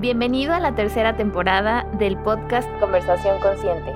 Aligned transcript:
Bienvenido 0.00 0.54
a 0.54 0.60
la 0.60 0.74
tercera 0.74 1.14
temporada 1.14 1.86
del 1.98 2.16
podcast 2.16 2.66
Conversación 2.80 3.38
Consciente, 3.38 3.92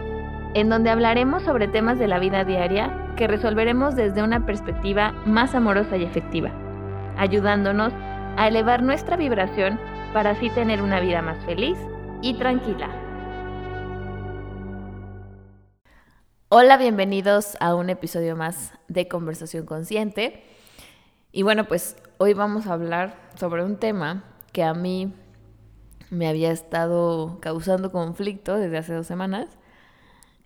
en 0.52 0.68
donde 0.68 0.90
hablaremos 0.90 1.44
sobre 1.44 1.66
temas 1.66 1.98
de 1.98 2.08
la 2.08 2.18
vida 2.18 2.44
diaria 2.44 3.14
que 3.16 3.26
resolveremos 3.26 3.96
desde 3.96 4.22
una 4.22 4.44
perspectiva 4.44 5.12
más 5.24 5.54
amorosa 5.54 5.96
y 5.96 6.04
efectiva, 6.04 6.50
ayudándonos 7.16 7.94
a 8.36 8.46
elevar 8.46 8.82
nuestra 8.82 9.16
vibración 9.16 9.80
para 10.12 10.32
así 10.32 10.50
tener 10.50 10.82
una 10.82 11.00
vida 11.00 11.22
más 11.22 11.42
feliz 11.46 11.78
y 12.20 12.34
tranquila. 12.34 12.90
Hola, 16.50 16.76
bienvenidos 16.76 17.56
a 17.60 17.74
un 17.74 17.88
episodio 17.88 18.36
más 18.36 18.74
de 18.88 19.08
Conversación 19.08 19.64
Consciente. 19.64 20.44
Y 21.32 21.44
bueno, 21.44 21.64
pues 21.64 21.96
hoy 22.18 22.34
vamos 22.34 22.66
a 22.66 22.74
hablar 22.74 23.16
sobre 23.36 23.64
un 23.64 23.78
tema 23.78 24.22
que 24.52 24.62
a 24.62 24.74
mí 24.74 25.10
me 26.14 26.28
había 26.28 26.52
estado 26.52 27.38
causando 27.40 27.90
conflicto 27.90 28.56
desde 28.56 28.78
hace 28.78 28.94
dos 28.94 29.06
semanas 29.06 29.48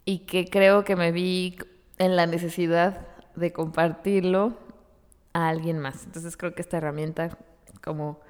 y 0.04 0.20
que 0.20 0.48
creo 0.48 0.84
que 0.84 0.96
me 0.96 1.12
vi 1.12 1.58
en 1.98 2.16
la 2.16 2.26
necesidad 2.26 3.06
de 3.36 3.52
compartirlo 3.52 4.56
a 5.34 5.48
alguien 5.48 5.78
más. 5.78 6.04
Entonces 6.04 6.36
creo 6.36 6.54
que 6.54 6.62
esta 6.62 6.78
herramienta, 6.78 7.36
como 7.82 8.20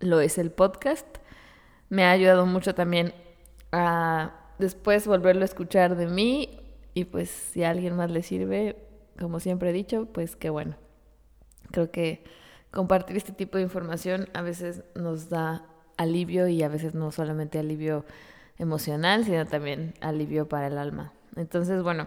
lo 0.00 0.20
es 0.20 0.36
el 0.36 0.50
podcast, 0.50 1.06
me 1.88 2.04
ha 2.04 2.10
ayudado 2.10 2.44
mucho 2.44 2.74
también 2.74 3.14
a 3.70 4.32
después 4.58 5.06
volverlo 5.06 5.42
a 5.42 5.44
escuchar 5.44 5.96
de 5.96 6.06
mí 6.06 6.60
y 6.92 7.04
pues 7.04 7.30
si 7.30 7.62
a 7.62 7.70
alguien 7.70 7.94
más 7.94 8.10
le 8.10 8.22
sirve, 8.22 8.76
como 9.18 9.38
siempre 9.38 9.70
he 9.70 9.72
dicho, 9.72 10.06
pues 10.06 10.34
qué 10.34 10.50
bueno. 10.50 10.76
Creo 11.70 11.92
que 11.92 12.24
compartir 12.72 13.16
este 13.16 13.32
tipo 13.32 13.58
de 13.58 13.62
información 13.62 14.28
a 14.34 14.42
veces 14.42 14.82
nos 14.96 15.28
da 15.28 15.68
alivio 15.96 16.48
y 16.48 16.62
a 16.62 16.68
veces 16.68 16.94
no 16.94 17.10
solamente 17.12 17.58
alivio 17.58 18.04
emocional, 18.58 19.24
sino 19.24 19.46
también 19.46 19.94
alivio 20.00 20.48
para 20.48 20.68
el 20.68 20.78
alma. 20.78 21.12
Entonces, 21.36 21.82
bueno, 21.82 22.06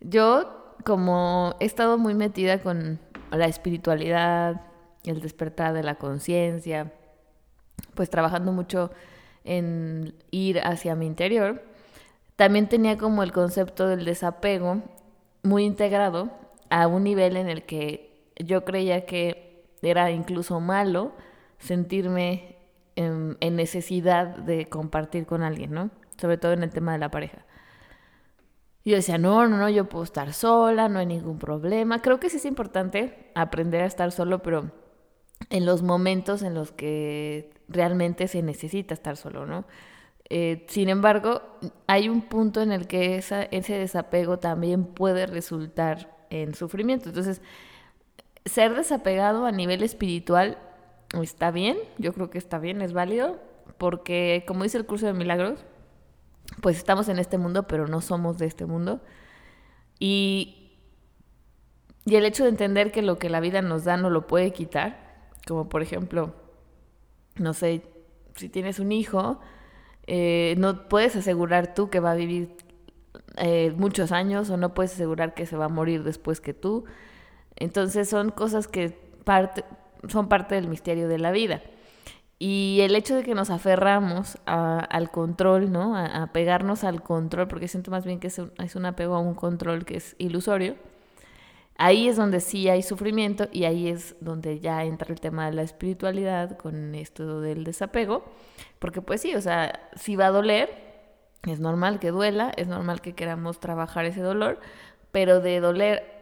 yo 0.00 0.76
como 0.84 1.54
he 1.60 1.64
estado 1.64 1.98
muy 1.98 2.14
metida 2.14 2.60
con 2.60 2.98
la 3.30 3.46
espiritualidad, 3.46 4.62
el 5.04 5.20
despertar 5.20 5.72
de 5.72 5.82
la 5.82 5.96
conciencia, 5.96 6.92
pues 7.94 8.10
trabajando 8.10 8.52
mucho 8.52 8.90
en 9.44 10.14
ir 10.30 10.60
hacia 10.60 10.94
mi 10.94 11.06
interior, 11.06 11.62
también 12.36 12.68
tenía 12.68 12.98
como 12.98 13.22
el 13.22 13.32
concepto 13.32 13.86
del 13.86 14.04
desapego 14.04 14.82
muy 15.42 15.64
integrado 15.64 16.30
a 16.70 16.86
un 16.86 17.04
nivel 17.04 17.36
en 17.36 17.48
el 17.48 17.64
que 17.64 18.12
yo 18.36 18.64
creía 18.64 19.04
que 19.06 19.64
era 19.82 20.10
incluso 20.10 20.60
malo 20.60 21.12
sentirme 21.58 22.51
en, 22.96 23.36
necesidad 23.40 24.36
de 24.36 24.66
compartir 24.66 25.26
con 25.26 25.42
alguien, 25.42 25.72
¿no? 25.72 25.90
Sobre 26.20 26.38
todo 26.38 26.52
en 26.52 26.62
el 26.62 26.70
tema 26.70 26.92
de 26.92 26.98
la 26.98 27.10
pareja. 27.10 27.44
Yo 28.84 28.96
decía, 28.96 29.18
no, 29.18 29.46
no, 29.48 29.58
no, 29.58 29.68
yo 29.68 29.88
puedo 29.88 30.04
estar 30.04 30.32
sola, 30.32 30.88
no 30.88 30.98
hay 30.98 31.06
ningún 31.06 31.38
problema. 31.38 32.02
Creo 32.02 32.18
que 32.18 32.30
sí 32.30 32.38
es 32.38 32.44
importante 32.44 33.30
aprender 33.34 33.82
a 33.82 33.86
estar 33.86 34.10
solo, 34.10 34.42
pero 34.42 34.72
en 35.50 35.66
los 35.66 35.82
momentos 35.82 36.42
en 36.42 36.54
los 36.54 36.72
que 36.72 37.50
realmente 37.68 38.28
se 38.28 38.42
necesita 38.42 38.94
estar 38.94 39.16
solo, 39.16 39.46
¿no? 39.46 39.64
Eh, 40.28 40.64
sin 40.68 40.88
embargo, 40.88 41.42
hay 41.86 42.08
un 42.08 42.22
punto 42.22 42.62
en 42.62 42.72
el 42.72 42.86
que 42.86 43.16
ese 43.16 43.78
desapego 43.78 44.38
también 44.38 44.84
puede 44.84 45.26
resultar 45.26 46.16
en 46.30 46.54
sufrimiento. 46.54 47.10
Entonces, 47.10 47.42
ser 48.44 48.74
desapegado 48.74 49.46
a 49.46 49.52
nivel 49.52 49.82
espiritual 49.82 50.58
está 51.20 51.50
bien, 51.50 51.76
yo 51.98 52.12
creo 52.12 52.30
que 52.30 52.38
está 52.38 52.58
bien, 52.58 52.80
es 52.80 52.92
válido, 52.92 53.38
porque 53.76 54.44
como 54.46 54.62
dice 54.62 54.78
el 54.78 54.86
curso 54.86 55.06
de 55.06 55.12
milagros, 55.12 55.64
pues 56.60 56.76
estamos 56.76 57.08
en 57.08 57.18
este 57.18 57.38
mundo, 57.38 57.66
pero 57.66 57.86
no 57.86 58.00
somos 58.00 58.38
de 58.38 58.46
este 58.46 58.66
mundo. 58.66 59.00
Y, 59.98 60.78
y 62.04 62.16
el 62.16 62.24
hecho 62.24 62.44
de 62.44 62.50
entender 62.50 62.92
que 62.92 63.02
lo 63.02 63.18
que 63.18 63.28
la 63.28 63.40
vida 63.40 63.62
nos 63.62 63.84
da 63.84 63.96
no 63.96 64.10
lo 64.10 64.26
puede 64.26 64.52
quitar, 64.52 65.30
como 65.46 65.68
por 65.68 65.82
ejemplo, 65.82 66.34
no 67.36 67.52
sé, 67.52 67.82
si 68.36 68.48
tienes 68.48 68.78
un 68.78 68.92
hijo, 68.92 69.40
eh, 70.06 70.54
no 70.58 70.88
puedes 70.88 71.14
asegurar 71.16 71.74
tú 71.74 71.90
que 71.90 72.00
va 72.00 72.12
a 72.12 72.16
vivir 72.16 72.56
eh, 73.36 73.72
muchos 73.76 74.12
años 74.12 74.50
o 74.50 74.56
no 74.56 74.74
puedes 74.74 74.92
asegurar 74.92 75.34
que 75.34 75.46
se 75.46 75.56
va 75.56 75.66
a 75.66 75.68
morir 75.68 76.02
después 76.02 76.40
que 76.40 76.54
tú. 76.54 76.84
Entonces 77.56 78.08
son 78.08 78.30
cosas 78.30 78.68
que 78.68 78.90
parte, 79.24 79.64
son 80.08 80.28
parte 80.28 80.54
del 80.54 80.68
misterio 80.68 81.08
de 81.08 81.18
la 81.18 81.30
vida. 81.30 81.62
Y 82.38 82.80
el 82.80 82.96
hecho 82.96 83.14
de 83.14 83.22
que 83.22 83.36
nos 83.36 83.50
aferramos 83.50 84.36
al 84.46 85.10
control, 85.12 85.70
¿no? 85.70 85.96
A, 85.96 86.32
pegarnos 86.32 86.82
al 86.82 87.02
control, 87.02 87.46
porque 87.46 87.68
siento 87.68 87.92
más 87.92 88.04
bien 88.04 88.18
que 88.18 88.26
es 88.26 88.38
un, 88.38 88.52
es 88.58 88.74
un 88.74 88.84
apego 88.84 89.14
a 89.14 89.20
un 89.20 89.34
control 89.34 89.84
que 89.84 89.96
es 89.96 90.16
ilusorio, 90.18 90.74
ahí 91.78 92.08
es 92.08 92.16
donde 92.16 92.40
sí 92.40 92.68
hay 92.68 92.82
sufrimiento 92.82 93.48
y 93.52 93.64
ahí 93.64 93.88
es 93.88 94.16
donde 94.20 94.60
ya 94.60 94.84
entra 94.84 95.12
el 95.12 95.20
tema 95.20 95.46
de 95.46 95.52
la 95.52 95.62
espiritualidad 95.62 96.56
con 96.56 96.94
esto 96.94 97.40
del 97.40 97.64
desapego, 97.64 98.24
porque 98.78 99.02
pues 99.02 99.20
sí, 99.20 99.34
o 99.34 99.40
sea, 99.40 99.88
si 99.94 100.16
va 100.16 100.26
a 100.26 100.30
doler, 100.30 100.70
es 101.46 101.60
normal 101.60 101.98
que 101.98 102.10
duela, 102.10 102.52
es 102.56 102.68
normal 102.68 103.00
que 103.00 103.14
queramos 103.14 103.60
trabajar 103.60 104.04
ese 104.04 104.20
dolor, 104.20 104.60
pero 105.10 105.40
de 105.40 105.60
doler 105.60 106.21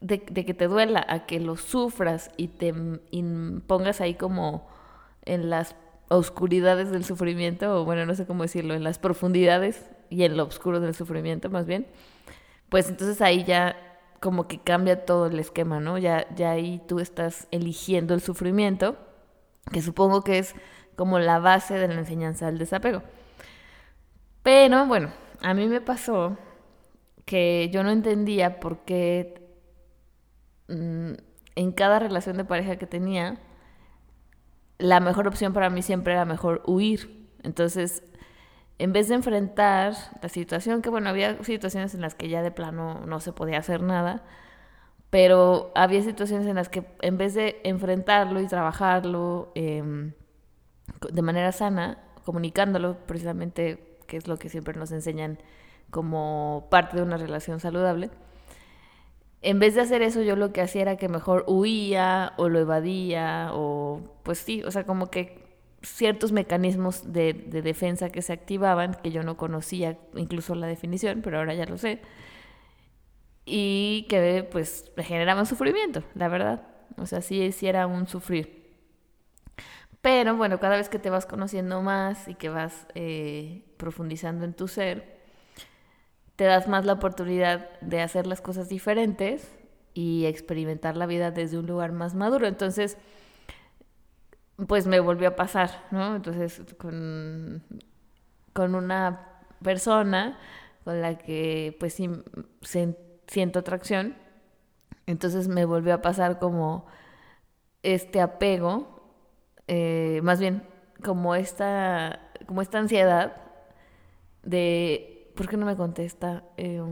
de, 0.00 0.20
que 0.20 0.54
te 0.54 0.66
duela 0.66 1.04
a 1.08 1.26
que 1.26 1.40
lo 1.40 1.56
sufras 1.56 2.30
y 2.36 2.48
te 2.48 2.74
pongas 3.66 4.00
ahí 4.00 4.14
como 4.14 4.68
en 5.24 5.50
las 5.50 5.76
oscuridades 6.08 6.90
del 6.90 7.04
sufrimiento, 7.04 7.80
o 7.80 7.84
bueno, 7.84 8.06
no 8.06 8.14
sé 8.14 8.26
cómo 8.26 8.42
decirlo, 8.42 8.74
en 8.74 8.82
las 8.82 8.98
profundidades 8.98 9.90
y 10.08 10.24
en 10.24 10.36
lo 10.36 10.44
oscuro 10.44 10.80
del 10.80 10.94
sufrimiento 10.94 11.50
más 11.50 11.66
bien, 11.66 11.86
pues 12.68 12.88
entonces 12.88 13.20
ahí 13.20 13.44
ya 13.44 13.76
como 14.20 14.48
que 14.48 14.58
cambia 14.58 15.04
todo 15.04 15.26
el 15.26 15.38
esquema, 15.38 15.80
¿no? 15.80 15.98
Ya, 15.98 16.26
ya 16.34 16.50
ahí 16.50 16.82
tú 16.86 17.00
estás 17.00 17.48
eligiendo 17.50 18.12
el 18.12 18.20
sufrimiento, 18.20 18.96
que 19.72 19.82
supongo 19.82 20.22
que 20.22 20.38
es 20.38 20.54
como 20.96 21.18
la 21.18 21.38
base 21.38 21.74
de 21.74 21.88
la 21.88 21.94
enseñanza 21.94 22.46
del 22.46 22.58
desapego. 22.58 23.02
Pero 24.42 24.86
bueno, 24.86 25.10
a 25.40 25.54
mí 25.54 25.66
me 25.68 25.80
pasó 25.80 26.36
que 27.24 27.70
yo 27.72 27.82
no 27.82 27.90
entendía 27.90 28.60
por 28.60 28.80
qué 28.80 29.39
Mm, 30.70 31.14
en 31.56 31.72
cada 31.72 31.98
relación 31.98 32.36
de 32.36 32.44
pareja 32.44 32.76
que 32.76 32.86
tenía, 32.86 33.38
la 34.78 35.00
mejor 35.00 35.28
opción 35.28 35.52
para 35.52 35.68
mí 35.68 35.82
siempre 35.82 36.14
era 36.14 36.24
mejor 36.24 36.62
huir. 36.66 37.28
Entonces, 37.42 38.02
en 38.78 38.92
vez 38.92 39.08
de 39.08 39.16
enfrentar 39.16 39.94
la 40.22 40.28
situación, 40.28 40.80
que 40.80 40.90
bueno, 40.90 41.10
había 41.10 41.42
situaciones 41.44 41.94
en 41.94 42.00
las 42.00 42.14
que 42.14 42.28
ya 42.28 42.42
de 42.42 42.50
plano 42.50 43.02
no 43.06 43.20
se 43.20 43.32
podía 43.32 43.58
hacer 43.58 43.82
nada, 43.82 44.24
pero 45.10 45.72
había 45.74 46.02
situaciones 46.02 46.46
en 46.46 46.54
las 46.54 46.68
que 46.68 46.84
en 47.02 47.18
vez 47.18 47.34
de 47.34 47.60
enfrentarlo 47.64 48.40
y 48.40 48.46
trabajarlo 48.46 49.52
em, 49.54 50.12
de 51.12 51.22
manera 51.22 51.52
sana, 51.52 51.98
comunicándolo 52.24 52.96
precisamente, 53.06 53.98
que 54.06 54.16
es 54.16 54.28
lo 54.28 54.38
que 54.38 54.48
siempre 54.48 54.78
nos 54.78 54.92
enseñan 54.92 55.38
como 55.90 56.68
parte 56.70 56.96
de 56.96 57.02
una 57.02 57.16
relación 57.16 57.60
saludable, 57.60 58.10
en 59.42 59.58
vez 59.58 59.74
de 59.74 59.80
hacer 59.80 60.02
eso, 60.02 60.22
yo 60.22 60.36
lo 60.36 60.52
que 60.52 60.60
hacía 60.60 60.82
era 60.82 60.96
que 60.96 61.08
mejor 61.08 61.44
huía 61.46 62.34
o 62.36 62.48
lo 62.48 62.58
evadía 62.58 63.50
o 63.52 64.02
pues 64.22 64.38
sí, 64.38 64.62
o 64.64 64.70
sea, 64.70 64.84
como 64.84 65.10
que 65.10 65.40
ciertos 65.82 66.32
mecanismos 66.32 67.12
de, 67.12 67.32
defensa 67.32 68.10
que 68.10 68.22
se 68.22 68.32
activaban, 68.32 68.94
que 69.02 69.10
yo 69.10 69.22
no 69.22 69.36
conocía 69.36 69.98
incluso 70.14 70.54
la 70.54 70.66
definición, 70.66 71.22
pero 71.22 71.38
ahora 71.38 71.54
ya 71.54 71.64
lo 71.66 71.78
sé, 71.78 72.00
y 73.46 74.06
que 74.08 74.46
pues 74.50 74.90
generaban 74.98 75.46
sufrimiento, 75.46 76.04
la 76.14 76.28
verdad. 76.28 76.66
O 76.96 77.06
sea, 77.06 77.22
sí, 77.22 77.52
sí 77.52 77.66
era 77.66 77.86
un 77.86 78.06
sufrir. 78.06 78.60
Pero 80.02 80.36
bueno, 80.36 80.60
cada 80.60 80.76
vez 80.76 80.88
que 80.88 80.98
te 80.98 81.10
vas 81.10 81.26
conociendo 81.26 81.82
más 81.82 82.28
y 82.28 82.34
que 82.34 82.48
vas 82.48 82.86
eh, 82.94 83.64
profundizando 83.76 84.44
en 84.44 84.54
tu 84.54 84.68
ser, 84.68 85.19
te 86.40 86.46
das 86.46 86.68
más 86.68 86.86
la 86.86 86.94
oportunidad 86.94 87.68
de 87.82 88.00
hacer 88.00 88.26
las 88.26 88.40
cosas 88.40 88.70
diferentes 88.70 89.46
y 89.92 90.24
experimentar 90.24 90.96
la 90.96 91.04
vida 91.04 91.30
desde 91.30 91.58
un 91.58 91.66
lugar 91.66 91.92
más 91.92 92.14
maduro. 92.14 92.46
Entonces, 92.46 92.96
pues 94.66 94.86
me 94.86 95.00
volvió 95.00 95.28
a 95.28 95.36
pasar, 95.36 95.84
¿no? 95.90 96.16
Entonces, 96.16 96.62
con, 96.78 97.62
con 98.54 98.74
una 98.74 99.42
persona 99.62 100.38
con 100.84 101.02
la 101.02 101.18
que 101.18 101.76
pues 101.78 101.92
sí 101.92 102.08
siento 103.26 103.58
atracción, 103.58 104.16
entonces 105.04 105.46
me 105.46 105.66
volvió 105.66 105.92
a 105.92 106.00
pasar 106.00 106.38
como 106.38 106.86
este 107.82 108.18
apego, 108.18 109.12
eh, 109.66 110.20
más 110.22 110.40
bien 110.40 110.62
como 111.04 111.34
esta, 111.34 112.30
como 112.46 112.62
esta 112.62 112.78
ansiedad 112.78 113.36
de 114.42 115.09
¿por 115.40 115.48
qué 115.48 115.56
no 115.56 115.64
me 115.64 115.74
contesta? 115.74 116.44
Eh, 116.58 116.82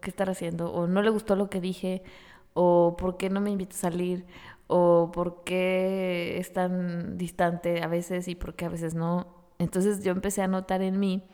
¿Qué 0.00 0.10
estar 0.10 0.30
haciendo? 0.30 0.72
O 0.72 0.86
no 0.86 1.02
le 1.02 1.10
gustó 1.10 1.34
lo 1.34 1.50
que 1.50 1.60
dije, 1.60 2.04
o 2.54 2.96
¿por 2.96 3.16
qué 3.16 3.28
no 3.28 3.40
me 3.40 3.50
invita 3.50 3.74
a 3.74 3.78
salir? 3.78 4.24
O 4.68 5.10
¿por 5.12 5.42
qué 5.42 6.38
es 6.38 6.52
tan 6.52 7.18
distante 7.18 7.82
a 7.82 7.88
veces 7.88 8.28
y 8.28 8.36
por 8.36 8.54
qué 8.54 8.66
a 8.66 8.68
veces 8.68 8.94
no? 8.94 9.26
Entonces 9.58 10.04
yo 10.04 10.12
empecé 10.12 10.42
a 10.42 10.46
notar 10.46 10.80
en 10.80 11.00
mí 11.00 11.24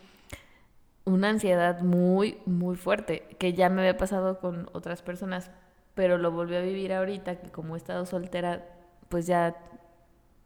una 1.05 1.29
ansiedad 1.29 1.83
muy, 1.83 2.39
muy 2.47 2.77
fuerte, 2.77 3.37
que 3.39 3.53
ya 3.53 3.69
me 3.69 3.83
había 3.83 3.99
pasado 3.99 4.41
con 4.41 4.71
otras 4.73 5.03
personas, 5.03 5.51
pero 5.95 6.17
lo 6.17 6.33
volví 6.33 6.57
a 6.57 6.63
vivir 6.63 6.95
ahorita, 6.95 7.41
que 7.41 7.51
como 7.51 7.75
he 7.75 7.77
estado 7.77 8.07
soltera, 8.07 8.65
pues 9.11 9.27
ya 9.27 9.55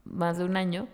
más 0.03 0.37
de 0.39 0.47
un 0.47 0.57
año, 0.57 0.89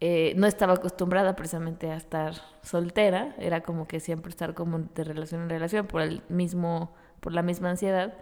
eh, 0.00 0.34
no 0.36 0.46
estaba 0.46 0.74
acostumbrada 0.74 1.34
precisamente 1.34 1.90
a 1.90 1.96
estar 1.96 2.34
soltera, 2.62 3.34
era 3.38 3.62
como 3.62 3.88
que 3.88 3.98
siempre 3.98 4.30
estar 4.30 4.54
como 4.54 4.78
de 4.78 5.04
relación 5.04 5.42
en 5.42 5.50
relación 5.50 5.86
por 5.86 6.02
el 6.02 6.22
mismo, 6.28 6.94
por 7.20 7.32
la 7.32 7.42
misma 7.42 7.70
ansiedad, 7.70 8.14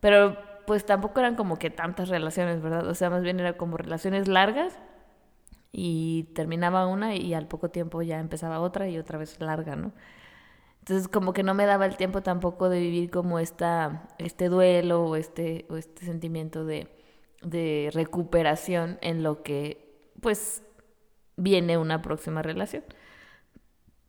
pero 0.00 0.36
pues 0.66 0.84
tampoco 0.84 1.20
eran 1.20 1.34
como 1.36 1.58
que 1.58 1.70
tantas 1.70 2.08
relaciones, 2.08 2.62
¿verdad? 2.62 2.86
O 2.88 2.94
sea, 2.94 3.10
más 3.10 3.22
bien 3.22 3.40
era 3.40 3.56
como 3.56 3.76
relaciones 3.76 4.28
largas 4.28 4.78
y 5.72 6.24
terminaba 6.34 6.86
una 6.86 7.16
y 7.16 7.34
al 7.34 7.48
poco 7.48 7.70
tiempo 7.70 8.02
ya 8.02 8.20
empezaba 8.20 8.60
otra 8.60 8.88
y 8.88 8.98
otra 8.98 9.18
vez 9.18 9.40
larga, 9.40 9.76
¿no? 9.76 9.92
Entonces 10.80 11.08
como 11.08 11.32
que 11.32 11.42
no 11.42 11.54
me 11.54 11.64
daba 11.64 11.86
el 11.86 11.96
tiempo 11.96 12.22
tampoco 12.22 12.68
de 12.68 12.80
vivir 12.80 13.10
como 13.10 13.38
esta, 13.38 14.08
este 14.18 14.50
duelo 14.50 15.04
o 15.04 15.16
este, 15.16 15.64
o 15.70 15.76
este 15.76 16.04
sentimiento 16.04 16.66
de, 16.66 16.88
de 17.42 17.90
recuperación 17.94 18.98
en 19.00 19.22
lo 19.22 19.42
que 19.42 20.12
pues 20.20 20.62
viene 21.36 21.78
una 21.78 22.02
próxima 22.02 22.42
relación. 22.42 22.84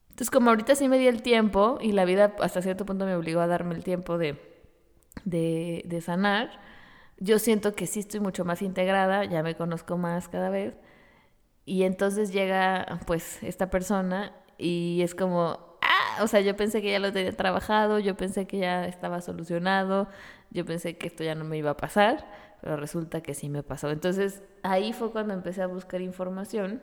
Entonces 0.10 0.32
como 0.32 0.50
ahorita 0.50 0.76
sí 0.76 0.88
me 0.88 0.98
di 0.98 1.08
el 1.08 1.22
tiempo 1.22 1.78
y 1.82 1.92
la 1.92 2.06
vida 2.06 2.36
hasta 2.40 2.62
cierto 2.62 2.86
punto 2.86 3.06
me 3.06 3.16
obligó 3.16 3.42
a 3.42 3.48
darme 3.48 3.76
el 3.76 3.84
tiempo 3.84 4.18
de, 4.18 4.40
de, 5.26 5.84
de 5.86 6.02
sanar, 6.02 6.60
yo 7.18 7.40
siento 7.40 7.74
que 7.74 7.88
sí 7.88 8.00
estoy 8.02 8.20
mucho 8.20 8.46
más 8.46 8.62
integrada, 8.62 9.26
ya 9.26 9.44
me 9.44 9.56
conozco 9.56 9.98
más 9.98 10.28
cada 10.30 10.50
vez 10.50 10.76
y 11.66 11.84
entonces 11.84 12.32
llega 12.32 13.00
pues 13.08 13.42
esta 13.44 13.70
persona 13.70 14.34
y 14.58 15.02
es 15.02 15.16
como, 15.16 15.78
ah, 15.82 16.24
o 16.24 16.28
sea, 16.28 16.42
yo 16.42 16.56
pensé 16.56 16.82
que 16.82 16.92
ya 16.92 17.00
lo 17.00 17.12
tenía 17.12 17.32
trabajado, 17.32 18.00
yo 18.00 18.16
pensé 18.16 18.46
que 18.48 18.60
ya 18.60 18.86
estaba 18.86 19.22
solucionado, 19.22 20.08
yo 20.52 20.66
pensé 20.66 20.98
que 20.98 21.08
esto 21.08 21.24
ya 21.24 21.36
no 21.36 21.44
me 21.44 21.58
iba 21.58 21.72
a 21.72 21.78
pasar, 21.78 22.26
pero 22.62 22.78
resulta 22.78 23.22
que 23.22 23.34
sí 23.34 23.50
me 23.50 23.64
pasó. 23.64 23.90
Entonces 23.90 24.44
ahí 24.64 24.94
fue 24.94 25.12
cuando 25.12 25.34
empecé 25.34 25.62
a 25.62 25.68
buscar 25.68 26.02
información, 26.02 26.82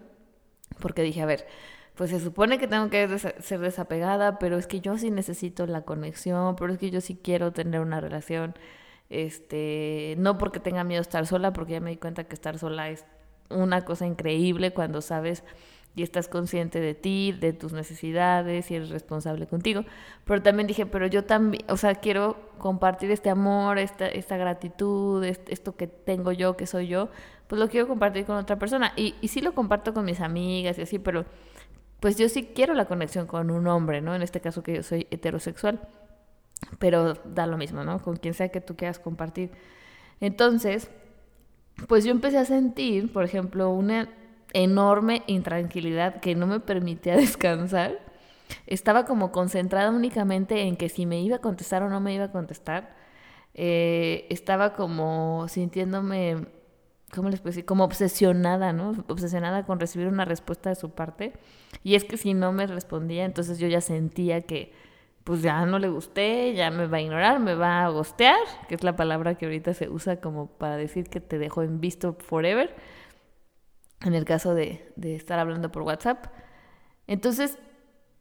porque 0.80 1.02
dije, 1.02 1.22
a 1.22 1.26
ver, 1.26 1.46
pues 1.94 2.10
se 2.10 2.20
supone 2.20 2.58
que 2.58 2.69
tengo 2.69 2.88
que 2.90 3.19
ser 3.19 3.60
desapegada, 3.60 4.38
pero 4.38 4.58
es 4.58 4.66
que 4.66 4.80
yo 4.80 4.96
sí 4.98 5.10
necesito 5.10 5.66
la 5.66 5.82
conexión, 5.82 6.56
pero 6.56 6.72
es 6.72 6.78
que 6.78 6.90
yo 6.90 7.00
sí 7.00 7.19
quiero 7.22 7.52
tener 7.52 7.80
una 7.80 8.00
relación, 8.00 8.54
este, 9.10 10.14
no 10.19 10.38
porque 10.38 10.60
tenga 10.60 10.84
miedo 10.84 11.02
estar 11.02 11.26
sola, 11.26 11.52
porque 11.52 11.72
ya 11.72 11.80
me 11.80 11.90
di 11.90 11.96
cuenta 11.96 12.24
que 12.24 12.34
estar 12.34 12.58
sola 12.58 12.90
es 12.90 13.04
una 13.50 13.84
cosa 13.84 14.06
increíble 14.06 14.72
cuando 14.72 15.02
sabes 15.02 15.44
y 15.94 16.03
estás 16.03 16.29
consciente 16.29 16.81
de 16.81 16.94
ti, 16.94 17.33
de 17.33 17.53
tus 17.53 17.73
necesidades 17.73 18.71
y 18.71 18.77
eres 18.77 18.91
responsable 18.91 19.47
contigo. 19.47 19.85
Pero 20.25 20.43
también 20.43 20.67
dije, 20.67 20.87
pero 20.87 21.06
yo 21.06 21.25
también, 21.25 21.65
o 21.69 21.77
sea, 21.77 21.94
quiero 21.97 22.50
compartir 22.59 23.11
este 23.11 23.29
amor, 23.29 23.79
esta, 23.79 24.09
esta 24.09 24.37
gratitud, 24.37 25.23
esto 25.25 25.77
que 25.77 25.87
tengo 25.87 26.33
yo, 26.33 26.56
que 26.56 26.67
soy 26.67 26.89
yo, 26.89 27.11
pues 27.47 27.61
lo 27.61 27.69
quiero 27.69 27.87
compartir 27.89 28.25
con 28.25 28.37
otra 28.37 28.59
persona. 28.59 28.93
Y, 28.97 29.15
y 29.21 29.29
sí 29.29 29.43
lo 29.43 29.55
comparto 29.55 29.93
con 29.93 30.05
mis 30.05 30.21
amigas 30.21 30.79
y 30.79 30.83
así, 30.83 30.99
pero 30.99 31.27
pues 32.00 32.17
yo 32.17 32.29
sí 32.29 32.50
quiero 32.55 32.75
la 32.75 32.87
conexión 32.87 33.27
con 33.27 33.50
un 33.50 33.67
hombre, 33.67 34.00
¿no? 34.00 34.15
En 34.15 34.23
este 34.23 34.41
caso 34.41 34.62
que 34.62 34.77
yo 34.77 34.83
soy 34.83 35.06
heterosexual. 35.11 35.81
Pero 36.79 37.15
da 37.25 37.47
lo 37.47 37.59
mismo, 37.59 37.85
¿no? 37.85 38.00
Con 38.00 38.17
quien 38.17 38.35
sea 38.35 38.49
que 38.49 38.61
tú 38.61 38.77
quieras 38.77 38.99
compartir. 38.99 39.50
Entonces, 40.21 40.91
pues 41.89 42.05
yo 42.05 42.12
empecé 42.12 42.39
a 42.39 42.44
sentir, 42.44 43.12
por 43.12 43.25
ejemplo, 43.25 43.71
una 43.71 44.09
enorme 44.53 45.23
intranquilidad 45.27 46.21
que 46.21 46.35
no 46.35 46.47
me 46.47 46.61
permitía 46.61 47.17
descansar. 47.17 47.99
Estaba 48.67 49.05
como 49.05 49.33
concentrada 49.33 49.91
únicamente 49.91 50.62
en 50.62 50.77
que 50.77 50.89
si 50.89 51.06
me 51.06 51.21
iba 51.21 51.37
a 51.37 51.41
contestar 51.41 51.83
o 51.83 51.89
no 51.89 52.00
me 52.00 52.15
iba 52.15 52.25
a 52.25 52.33
contestar. 52.33 52.94
Eh, 53.55 54.27
estaba 54.31 54.75
como 54.75 55.47
sintiéndome, 55.49 56.47
¿cómo 57.15 57.29
les 57.29 57.41
puedo 57.41 57.50
decir? 57.50 57.65
Como 57.65 57.85
obsesionada, 57.85 58.73
¿no? 58.73 58.93
Obsesionada 59.09 59.65
con 59.65 59.81
recibir 59.81 60.09
una 60.09 60.25
respuesta 60.25 60.71
de 60.71 60.77
su 60.77 60.91
parte. 60.91 61.33
Y 61.83 61.94
es 61.94 62.05
que 62.05 62.17
si 62.17 62.35
no 62.35 62.53
me 62.53 62.67
respondía, 62.67 63.25
entonces 63.25 63.59
yo 63.59 63.69
ya 63.69 63.81
sentía 63.81 64.43
que 64.43 64.73
pues 65.25 65.43
ya 65.43 65.65
no 65.67 65.79
le 65.79 65.89
gusté, 65.89 66.55
ya 66.55 66.71
me 66.71 66.87
va 66.87 66.97
a 66.97 67.00
ignorar, 67.00 67.39
me 67.39 67.55
va 67.55 67.85
a 67.85 67.89
gostear, 67.91 68.41
que 68.69 68.75
es 68.75 68.83
la 68.83 68.97
palabra 68.97 69.37
que 69.37 69.47
ahorita 69.47 69.73
se 69.75 69.89
usa 69.89 70.17
como 70.17 70.49
para 70.49 70.77
decir 70.77 71.09
que 71.09 71.21
te 71.21 71.39
dejo 71.39 71.62
en 71.62 71.81
visto 71.81 72.15
forever, 72.15 72.75
en 74.04 74.14
el 74.14 74.25
caso 74.25 74.54
de, 74.54 74.93
de 74.96 75.14
estar 75.14 75.38
hablando 75.38 75.70
por 75.70 75.82
WhatsApp. 75.82 76.26
Entonces 77.06 77.58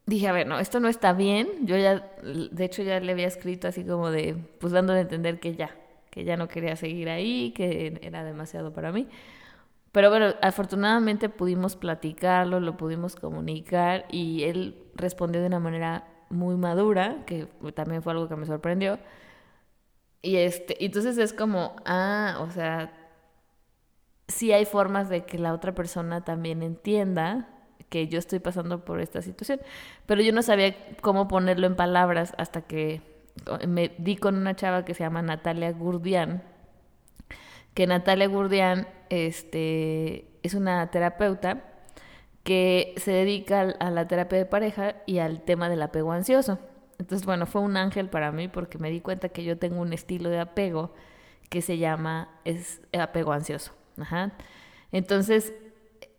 dije, 0.06 0.28
a 0.28 0.32
ver, 0.32 0.48
no, 0.48 0.60
esto 0.60 0.80
no 0.80 0.88
está 0.88 1.14
bien. 1.14 1.48
Yo 1.66 1.78
ya, 1.78 2.12
de 2.24 2.66
hecho 2.66 2.84
ya 2.84 3.00
le 3.00 3.12
había 3.12 3.28
escrito 3.28 3.68
así 3.68 3.84
como 3.84 4.12
de, 4.12 4.36
pues 4.60 4.74
dándole 4.74 5.00
a 5.00 5.02
entender 5.04 5.40
que 5.40 5.56
ya, 5.56 5.76
que 6.10 6.24
ya 6.24 6.38
no 6.38 6.48
quería 6.48 6.76
seguir 6.76 7.10
ahí, 7.10 7.54
que 7.54 8.00
era 8.02 8.24
demasiado 8.24 8.74
para 8.74 8.92
mí. 8.92 9.08
Pero 9.92 10.10
bueno, 10.10 10.34
afortunadamente 10.42 11.30
pudimos 11.30 11.76
platicarlo, 11.76 12.60
lo 12.60 12.78
pudimos 12.78 13.16
comunicar 13.16 14.06
y 14.10 14.44
él 14.44 14.84
respondió 14.96 15.42
de 15.42 15.48
una 15.48 15.60
manera 15.60 16.08
muy 16.30 16.56
madura, 16.56 17.26
que 17.26 17.48
también 17.76 18.02
fue 18.02 18.14
algo 18.14 18.30
que 18.30 18.36
me 18.38 18.46
sorprendió. 18.46 19.00
Y 20.22 20.38
este, 20.38 20.84
entonces 20.86 21.18
es 21.18 21.34
como, 21.34 21.76
ah, 21.86 22.38
o 22.42 22.52
sea, 22.52 22.94
sí 24.32 24.52
hay 24.52 24.66
formas 24.66 25.10
de 25.10 25.26
que 25.26 25.38
la 25.38 25.54
otra 25.54 25.74
persona 25.74 26.24
también 26.24 26.64
entienda 26.64 27.50
que 27.90 28.08
yo 28.08 28.20
estoy 28.20 28.40
pasando 28.40 28.86
por 28.86 29.02
esta 29.02 29.22
situación, 29.22 29.60
pero 30.06 30.22
yo 30.22 30.32
no 30.32 30.42
sabía 30.42 30.76
cómo 31.02 31.28
ponerlo 31.28 31.68
en 31.68 31.76
palabras 31.76 32.34
hasta 32.38 32.62
que 32.62 33.02
me 33.68 33.92
di 33.98 34.16
con 34.16 34.36
una 34.36 34.56
chava 34.56 34.86
que 34.86 34.94
se 34.94 35.04
llama 35.04 35.22
Natalia 35.22 35.72
Gurdian, 35.72 36.42
que 37.74 37.88
Natalia 37.88 38.28
Gurdian 38.28 38.88
este, 39.10 40.26
es 40.42 40.54
una 40.54 40.90
terapeuta 40.90 41.64
que 42.44 42.96
se 42.98 43.12
dedica 43.12 43.62
a 43.80 43.92
la 43.92 44.08
terapia 44.08 44.38
de 44.38 44.46
pareja 44.46 44.96
y 45.06 45.20
al 45.20 45.42
tema 45.42 45.70
del 45.70 45.82
apego 45.82 46.12
ansioso. 46.12 46.60
Entonces, 46.98 47.26
bueno, 47.26 47.46
fue 47.46 47.62
un 47.62 47.78
ángel 47.78 48.10
para 48.10 48.32
mí 48.32 48.48
porque 48.48 48.78
me 48.78 48.90
di 48.90 49.02
cuenta 49.02 49.30
que 49.30 49.44
yo 49.44 49.58
tengo 49.58 49.82
un 49.82 49.94
estilo 49.94 50.30
de 50.30 50.40
apego 50.40 50.94
que 51.50 51.62
se 51.62 51.78
llama 51.78 52.30
es 52.46 52.82
apego 52.94 53.34
ansioso. 53.34 53.74
Entonces, 54.92 55.54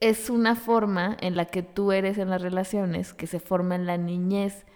es 0.00 0.30
una 0.30 0.56
forma 0.56 1.16
en 1.20 1.36
la 1.36 1.44
que 1.44 1.62
tú 1.62 1.92
eres 1.92 2.18
en 2.18 2.28
las 2.28 2.42
relaciones 2.42 3.14
que 3.14 3.28
se 3.28 3.38
forma 3.38 3.76
en 3.76 3.86
la 3.86 3.96
niñez. 3.96 4.66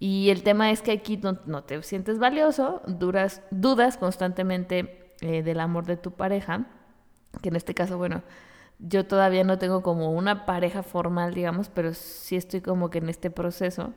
Y 0.00 0.30
el 0.30 0.42
tema 0.42 0.72
es 0.72 0.82
que 0.82 0.90
aquí 0.90 1.20
no, 1.46 1.62
te 1.62 1.80
sientes 1.84 2.18
valioso, 2.18 2.82
duras, 2.88 3.42
dudas 3.52 3.96
constantemente 3.96 5.14
eh, 5.20 5.44
del 5.44 5.60
amor 5.60 5.86
de 5.86 5.96
tu 5.96 6.10
pareja, 6.10 6.66
que 7.40 7.50
en 7.50 7.56
este 7.56 7.74
caso, 7.74 7.96
bueno, 7.96 8.22
yo 8.80 9.06
todavía 9.06 9.44
no 9.44 9.58
tengo 9.58 9.84
como 9.84 10.10
una 10.10 10.44
pareja 10.46 10.82
formal, 10.82 11.32
digamos, 11.32 11.68
pero 11.68 11.94
sí 11.94 12.34
estoy 12.34 12.60
como 12.60 12.90
que 12.90 12.98
en 12.98 13.08
este 13.08 13.30
proceso. 13.30 13.94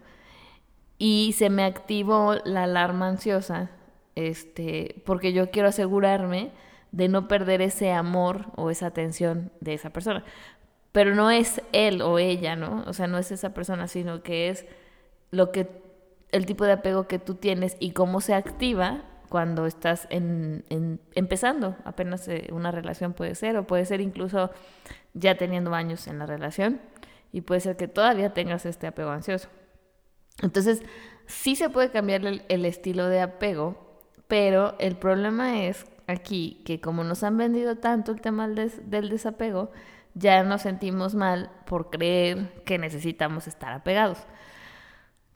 Y 1.00 1.34
se 1.36 1.50
me 1.50 1.64
activó 1.64 2.36
la 2.46 2.64
alarma 2.64 3.08
ansiosa, 3.08 3.72
este, 4.14 5.02
porque 5.06 5.34
yo 5.34 5.50
quiero 5.50 5.70
asegurarme 5.70 6.52
de 6.96 7.10
no 7.10 7.28
perder 7.28 7.62
ese 7.62 7.92
amor 7.92 8.46
o 8.56 8.70
esa 8.72 8.88
atención 8.88 9.52
de 9.60 9.74
esa 9.74 9.90
persona. 9.90 10.24
Pero 10.94 11.14
no 11.14 11.30
es 11.30 11.62
él 11.74 12.02
o 12.02 12.20
ella, 12.20 12.56
¿no? 12.56 12.86
O 12.88 12.94
sea, 12.94 13.08
no 13.08 13.18
es 13.18 13.32
esa 13.32 13.54
persona, 13.54 13.90
sino 13.90 14.24
que 14.24 14.48
es 14.48 14.66
lo 15.30 15.52
que 15.52 15.68
el 16.32 16.46
tipo 16.46 16.64
de 16.64 16.72
apego 16.72 17.06
que 17.08 17.20
tú 17.20 17.36
tienes 17.36 17.76
y 17.82 17.92
cómo 17.92 18.22
se 18.22 18.34
activa 18.34 19.04
cuando 19.28 19.66
estás 19.66 20.08
en, 20.10 20.64
empezando 21.16 21.76
apenas 21.84 22.28
eh, 22.30 22.48
una 22.54 22.72
relación 22.72 23.12
puede 23.12 23.36
ser, 23.36 23.58
o 23.58 23.68
puede 23.68 23.86
ser 23.86 24.00
incluso 24.00 24.52
ya 25.14 25.36
teniendo 25.36 25.74
años 25.74 26.08
en 26.08 26.20
la 26.20 26.26
relación, 26.26 26.80
y 27.34 27.42
puede 27.42 27.60
ser 27.60 27.76
que 27.76 27.90
todavía 27.90 28.34
tengas 28.34 28.66
este 28.66 28.88
apego 28.88 29.10
ansioso. 29.10 29.50
Entonces, 30.42 30.82
sí 31.26 31.58
se 31.58 31.70
puede 31.70 31.92
cambiar 31.92 32.22
el, 32.26 32.66
estilo 32.66 33.08
de 33.10 33.20
apego, 33.20 34.02
pero 34.28 34.76
el 34.80 34.96
problema 34.96 35.64
es 35.64 35.86
aquí 36.08 36.62
que 36.66 36.82
como 36.82 37.04
nos 37.04 37.24
han 37.24 37.38
vendido 37.38 37.78
tanto 37.78 38.12
el 38.12 38.22
tema 38.22 38.48
del 38.48 39.10
desapego, 39.10 39.72
ya 40.14 40.44
nos 40.44 40.62
sentimos 40.62 41.14
mal 41.14 41.52
por 41.66 41.90
creer 41.90 42.64
que 42.64 42.78
necesitamos 42.78 43.48
estar 43.48 43.74
apegados. 43.74 44.20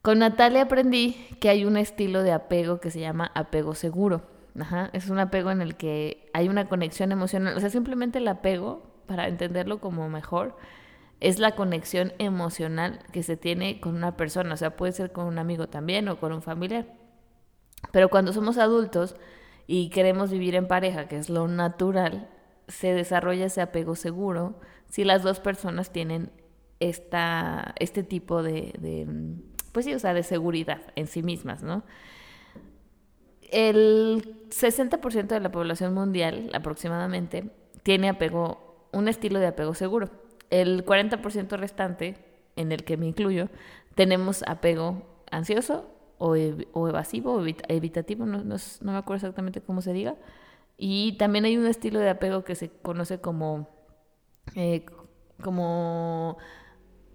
Con 0.01 0.19
Natalia 0.19 0.63
aprendí 0.63 1.13
que 1.41 1.49
hay 1.49 1.65
un 1.65 1.75
estilo 1.75 2.23
de 2.23 2.31
apego 2.31 2.79
que 2.79 2.89
se 2.89 3.01
llama 3.01 3.31
apego 3.35 3.75
seguro. 3.75 4.21
Ajá, 4.57 4.89
es 4.93 5.09
un 5.09 5.19
apego 5.19 5.51
en 5.51 5.61
el 5.61 5.75
que 5.75 6.29
hay 6.33 6.47
una 6.47 6.69
conexión 6.69 7.11
emocional. 7.11 7.55
O 7.57 7.59
sea, 7.59 7.69
simplemente 7.69 8.19
el 8.19 8.27
apego, 8.27 8.83
para 9.07 9.27
entenderlo 9.27 9.79
como 9.79 10.07
mejor, 10.09 10.55
es 11.19 11.39
la 11.39 11.55
conexión 11.55 12.13
emocional 12.17 12.99
que 13.11 13.23
se 13.23 13.35
tiene 13.35 13.81
con 13.81 13.95
una 13.95 14.15
persona. 14.15 14.53
O 14.53 14.57
sea, 14.57 14.77
puede 14.77 14.93
ser 14.93 15.11
con 15.11 15.25
un 15.25 15.37
amigo 15.37 15.67
también 15.67 16.07
o 16.07 16.17
con 16.17 16.31
un 16.31 16.41
familiar. 16.41 16.87
Pero 17.91 18.09
cuando 18.09 18.31
somos 18.31 18.57
adultos 18.57 19.15
y 19.71 19.89
queremos 19.89 20.31
vivir 20.31 20.55
en 20.55 20.67
pareja, 20.67 21.07
que 21.07 21.15
es 21.15 21.29
lo 21.29 21.47
natural, 21.47 22.27
se 22.67 22.91
desarrolla 22.91 23.45
ese 23.45 23.61
apego 23.61 23.95
seguro 23.95 24.59
si 24.87 25.03
las 25.03 25.21
dos 25.21 25.39
personas 25.39 25.91
tienen 25.91 26.31
esta, 26.79 27.75
este 27.77 28.01
tipo 28.01 28.41
de, 28.41 28.73
pues 29.71 29.85
sí, 29.85 29.93
o 29.93 29.99
sea, 29.99 30.15
de 30.15 30.23
seguridad 30.23 30.81
en 30.95 31.05
sí 31.05 31.21
mismas, 31.21 31.61
¿no? 31.61 31.83
El 33.51 34.47
60% 34.49 35.27
de 35.27 35.39
la 35.39 35.51
población 35.51 35.93
mundial, 35.93 36.49
aproximadamente, 36.55 37.51
tiene 37.83 38.09
apego, 38.09 38.87
un 38.91 39.07
estilo 39.07 39.37
de 39.37 39.45
apego 39.45 39.75
seguro. 39.75 40.09
El 40.49 40.83
40% 40.83 41.59
restante, 41.59 42.17
en 42.55 42.71
el 42.71 42.83
que 42.83 42.97
me 42.97 43.05
incluyo, 43.05 43.49
tenemos 43.93 44.43
apego 44.47 45.03
ansioso 45.29 45.91
o, 46.19 46.35
evasivo 46.35 47.33
o 47.35 47.45
evitativo, 47.67 48.25
no, 48.25 48.43
no, 48.43 48.57
me 48.81 48.97
acuerdo 48.97 49.15
exactamente 49.15 49.61
cómo 49.61 49.81
se 49.81 49.93
diga. 49.93 50.15
Y 50.77 51.17
también 51.17 51.45
hay 51.45 51.57
un 51.57 51.65
estilo 51.65 51.99
de 51.99 52.09
apego 52.09 52.43
que 52.43 52.55
se 52.55 52.69
conoce 52.69 53.19
como, 53.19 53.67
eh, 54.55 54.85
como 55.41 56.37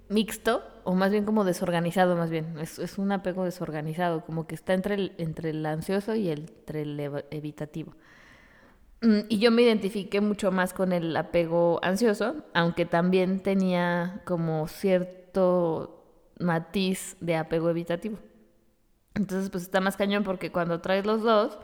mixto, 0.08 0.62
o 0.84 0.94
más 0.94 1.12
bien 1.12 1.24
como 1.24 1.44
desorganizado, 1.44 2.16
más 2.16 2.30
bien. 2.30 2.58
Es, 2.58 2.78
es, 2.78 2.98
un 2.98 3.12
apego 3.12 3.44
desorganizado, 3.44 4.24
como 4.24 4.46
que 4.46 4.54
está 4.54 4.74
entre 4.74 4.94
el, 4.96 5.12
entre 5.18 5.50
el 5.50 5.64
ansioso 5.66 6.14
y 6.14 6.28
el, 6.28 6.40
entre 6.40 6.82
el 6.82 7.00
evitativo. 7.30 7.94
Mm, 9.02 9.20
y 9.28 9.38
yo 9.38 9.50
me 9.50 9.62
identifiqué 9.62 10.20
mucho 10.20 10.50
más 10.50 10.72
con 10.72 10.92
el 10.92 11.16
apego 11.16 11.78
ansioso, 11.82 12.36
aunque 12.54 12.86
también 12.86 13.40
tenía 13.42 14.22
como 14.24 14.66
cierto 14.68 16.04
matiz 16.38 17.16
de 17.20 17.36
apego 17.36 17.70
evitativo. 17.70 18.18
Entonces, 19.14 19.50
pues 19.50 19.64
está 19.64 19.80
más 19.80 19.96
cañón 19.96 20.24
porque 20.24 20.50
cuando 20.50 20.80
traes 20.80 21.06
los 21.06 21.22
dos, 21.22 21.58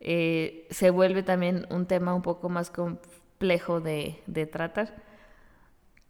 eh, 0.00 0.66
se 0.70 0.90
vuelve 0.90 1.22
también 1.22 1.66
un 1.70 1.86
tema 1.86 2.14
un 2.14 2.22
poco 2.22 2.48
más 2.48 2.70
complejo 2.70 3.80
de, 3.80 4.22
de 4.26 4.46
tratar. 4.46 4.94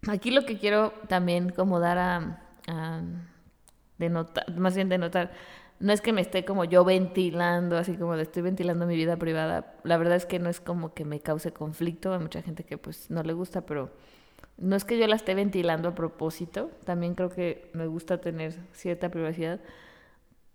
Aquí 0.09 0.30
lo 0.30 0.45
que 0.45 0.59
quiero 0.59 0.92
también 1.09 1.50
como 1.50 1.80
dar 1.80 1.99
a, 1.99 2.40
a 2.68 3.02
denotar, 3.99 4.50
más 4.56 4.75
bien 4.76 4.88
denotar, 4.88 5.33
no 5.78 5.92
es 5.92 6.00
que 6.00 6.12
me 6.12 6.21
esté 6.21 6.45
como 6.45 6.64
yo 6.64 6.85
ventilando, 6.85 7.76
así 7.76 7.97
como 7.97 8.14
le 8.14 8.23
estoy 8.23 8.42
ventilando 8.42 8.87
mi 8.87 8.97
vida 8.97 9.16
privada. 9.16 9.75
La 9.83 9.99
verdad 9.99 10.16
es 10.16 10.25
que 10.26 10.38
no 10.38 10.49
es 10.49 10.61
como 10.61 10.95
que 10.95 11.04
me 11.04 11.21
cause 11.21 11.52
conflicto. 11.52 12.14
Hay 12.14 12.21
mucha 12.21 12.40
gente 12.42 12.64
que 12.64 12.78
pues 12.78 13.11
no 13.11 13.23
le 13.23 13.35
gusta, 13.35 13.66
pero 13.66 13.90
no 14.56 14.75
es 14.76 14.85
que 14.85 14.99
yo 14.99 15.06
la 15.06 15.16
esté 15.16 15.35
ventilando 15.35 15.90
a 15.90 15.95
propósito. 15.95 16.71
También 16.85 17.14
creo 17.14 17.30
que 17.30 17.71
me 17.75 17.87
gusta 17.87 18.21
tener 18.21 18.54
cierta 18.73 19.11
privacidad. 19.11 19.61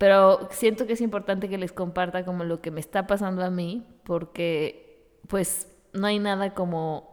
Pero 0.01 0.49
siento 0.49 0.87
que 0.87 0.93
es 0.93 1.01
importante 1.01 1.47
que 1.47 1.59
les 1.59 1.73
comparta 1.73 2.25
como 2.25 2.43
lo 2.43 2.59
que 2.59 2.71
me 2.71 2.79
está 2.79 3.05
pasando 3.05 3.43
a 3.43 3.51
mí, 3.51 3.85
porque 4.03 5.13
pues 5.27 5.71
no 5.93 6.07
hay 6.07 6.17
nada 6.17 6.55
como 6.55 7.07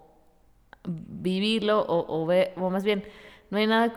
vivirlo 0.84 1.84
o, 1.86 2.24
ver, 2.24 2.54
o 2.56 2.70
más 2.70 2.84
bien, 2.84 3.04
no 3.50 3.58
hay 3.58 3.66
nada 3.66 3.92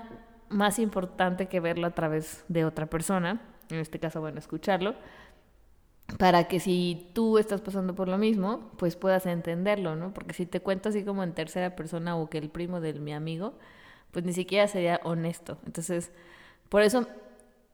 más 0.50 0.78
importante 0.78 1.48
que 1.48 1.62
verlo 1.62 1.88
a 1.88 1.92
través 1.92 2.44
de 2.50 2.66
otra 2.66 2.86
persona, 2.88 3.42
en 3.70 3.78
este 3.78 3.98
caso, 3.98 4.20
bueno, 4.20 4.40
escucharlo, 4.40 4.96
para 6.18 6.50
que 6.50 6.60
si 6.60 7.12
tú 7.14 7.38
estás 7.38 7.62
pasando 7.62 7.96
por 7.96 8.10
lo 8.10 8.18
mismo, 8.18 8.72
pues 8.76 8.98
puedas 8.98 9.26
entenderlo, 9.26 9.96
¿no? 9.96 10.14
Porque 10.14 10.34
si 10.34 10.46
te 10.46 10.60
cuento 10.60 10.90
así 10.90 11.06
como 11.06 11.24
en 11.24 11.32
tercera 11.32 11.78
persona 11.78 12.18
o 12.18 12.30
que 12.30 12.40
el 12.40 12.50
primo 12.50 12.82
de 12.82 12.92
mi 12.96 13.14
amigo, 13.14 13.54
pues 14.12 14.26
ni 14.26 14.34
siquiera 14.34 14.68
sería 14.68 15.00
honesto. 15.06 15.60
Entonces, 15.66 16.12
por 16.68 16.82
eso 16.82 17.08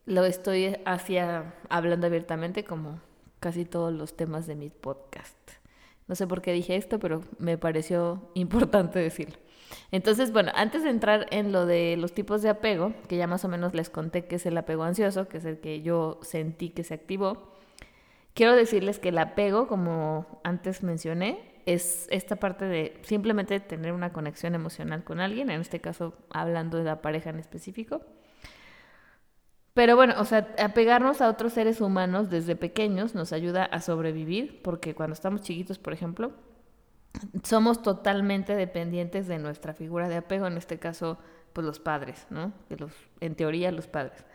lo 0.07 0.23
estoy 0.23 0.77
hacia 0.85 1.53
hablando 1.69 2.07
abiertamente 2.07 2.63
como 2.63 3.01
casi 3.41 3.65
todos 3.65 3.93
los 3.93 4.15
temas 4.15 4.47
de 4.47 4.55
mi 4.55 4.69
podcast. 4.69 5.35
No 6.07 6.15
sé 6.15 6.25
por 6.25 6.41
qué 6.41 6.53
dije 6.53 6.77
esto, 6.77 6.97
pero 6.97 7.23
me 7.39 7.57
pareció 7.57 8.31
importante 8.33 8.99
decirlo. 8.99 9.35
Entonces, 9.91 10.31
bueno, 10.31 10.53
antes 10.55 10.83
de 10.83 10.91
entrar 10.91 11.27
en 11.31 11.51
lo 11.51 11.65
de 11.65 11.97
los 11.97 12.13
tipos 12.13 12.41
de 12.41 12.47
apego, 12.47 12.93
que 13.09 13.17
ya 13.17 13.27
más 13.27 13.43
o 13.43 13.49
menos 13.49 13.73
les 13.73 13.89
conté 13.89 14.25
que 14.25 14.37
es 14.37 14.45
el 14.45 14.57
apego 14.57 14.83
ansioso, 14.83 15.27
que 15.27 15.39
es 15.39 15.45
el 15.45 15.59
que 15.59 15.81
yo 15.81 16.19
sentí 16.21 16.69
que 16.69 16.85
se 16.85 16.93
activó, 16.93 17.51
quiero 18.33 18.55
decirles 18.55 18.99
que 18.99 19.09
el 19.09 19.17
apego, 19.17 19.67
como 19.67 20.39
antes 20.45 20.83
mencioné, 20.83 21.59
es 21.65 22.07
esta 22.11 22.37
parte 22.37 22.63
de 22.63 22.97
simplemente 23.01 23.59
tener 23.59 23.91
una 23.91 24.13
conexión 24.13 24.55
emocional 24.55 25.03
con 25.03 25.19
alguien, 25.19 25.49
en 25.49 25.59
este 25.59 25.81
caso 25.81 26.13
hablando 26.29 26.77
de 26.77 26.85
la 26.85 27.01
pareja 27.01 27.29
en 27.29 27.39
específico 27.39 28.01
pero 29.77 29.95
bueno, 29.95 30.15
o 30.17 30.25
sea, 30.25 30.55
apegarnos 30.57 31.21
a 31.21 31.29
otros 31.29 31.53
seres 31.53 31.81
humanos 31.81 32.31
desde 32.31 32.55
pequeños 32.55 33.13
nos 33.13 33.31
ayuda 33.31 33.63
a 33.63 33.79
sobrevivir, 33.79 34.59
porque 34.63 34.95
cuando 34.95 35.13
estamos 35.13 35.43
chiquitos, 35.43 35.77
por 35.77 35.93
ejemplo, 35.93 36.31
somos 37.43 37.83
totalmente 37.83 38.55
dependientes 38.55 39.27
de 39.27 39.37
nuestra 39.37 39.75
figura 39.75 40.09
de 40.09 40.15
apego, 40.15 40.47
en 40.47 40.57
este 40.57 40.79
caso, 40.79 41.19
pues 41.53 41.63
los 41.63 41.79
padres, 41.79 42.25
¿no? 42.31 42.53
En 43.19 43.35
teoría, 43.35 43.71
los 43.71 43.85
padres. 43.85 44.25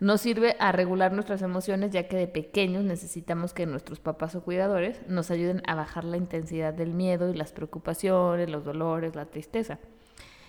Nos 0.00 0.22
sirve 0.22 0.56
a 0.58 0.72
regular 0.72 1.12
nuestras 1.12 1.42
emociones, 1.42 1.92
ya 1.92 2.08
que 2.08 2.16
de 2.16 2.26
pequeños 2.26 2.82
necesitamos 2.82 3.54
que 3.54 3.66
nuestros 3.66 4.00
papás 4.00 4.34
o 4.34 4.42
cuidadores 4.42 5.02
nos 5.06 5.30
ayuden 5.30 5.62
a 5.68 5.76
bajar 5.76 6.02
la 6.02 6.16
intensidad 6.16 6.74
del 6.74 6.94
miedo 6.94 7.30
y 7.30 7.36
las 7.36 7.52
preocupaciones, 7.52 8.50
los 8.50 8.64
dolores, 8.64 9.14
la 9.14 9.26
tristeza. 9.26 9.78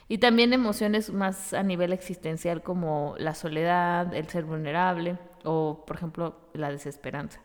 Y 0.07 0.19
también 0.19 0.53
emociones 0.53 1.11
más 1.11 1.53
a 1.53 1.63
nivel 1.63 1.91
existencial 1.91 2.61
como 2.61 3.15
la 3.17 3.33
soledad, 3.33 4.13
el 4.13 4.29
ser 4.29 4.43
vulnerable 4.43 5.17
o, 5.43 5.83
por 5.87 5.95
ejemplo, 5.95 6.35
la 6.53 6.71
desesperanza. 6.71 7.41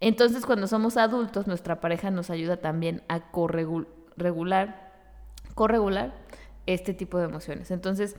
Entonces, 0.00 0.44
cuando 0.44 0.66
somos 0.66 0.96
adultos, 0.96 1.46
nuestra 1.46 1.80
pareja 1.80 2.10
nos 2.10 2.30
ayuda 2.30 2.58
también 2.58 3.02
a 3.08 3.30
corregular, 3.30 4.92
corregular 5.54 6.14
este 6.66 6.92
tipo 6.92 7.18
de 7.18 7.24
emociones. 7.24 7.70
Entonces, 7.70 8.16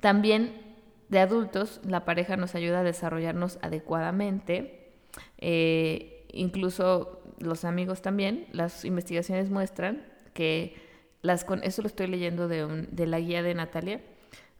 también 0.00 0.68
de 1.08 1.18
adultos, 1.18 1.80
la 1.84 2.04
pareja 2.04 2.36
nos 2.36 2.54
ayuda 2.54 2.80
a 2.80 2.84
desarrollarnos 2.84 3.58
adecuadamente. 3.62 4.92
Eh, 5.38 6.26
incluso 6.32 7.22
los 7.38 7.64
amigos 7.64 8.02
también. 8.02 8.46
Las 8.52 8.84
investigaciones 8.84 9.50
muestran 9.50 10.06
que 10.32 10.87
las 11.22 11.44
con 11.44 11.62
eso 11.64 11.82
lo 11.82 11.88
estoy 11.88 12.06
leyendo 12.06 12.48
de, 12.48 12.86
de 12.90 13.06
la 13.06 13.20
guía 13.20 13.42
de 13.42 13.54
Natalia. 13.54 14.00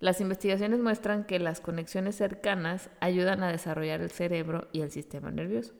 Las 0.00 0.20
investigaciones 0.20 0.78
muestran 0.80 1.24
que 1.24 1.38
las 1.38 1.60
conexiones 1.60 2.16
cercanas 2.16 2.90
ayudan 3.00 3.42
a 3.42 3.50
desarrollar 3.50 4.00
el 4.00 4.10
cerebro 4.10 4.68
y 4.72 4.82
el 4.82 4.90
sistema 4.90 5.30
nervioso. 5.30 5.74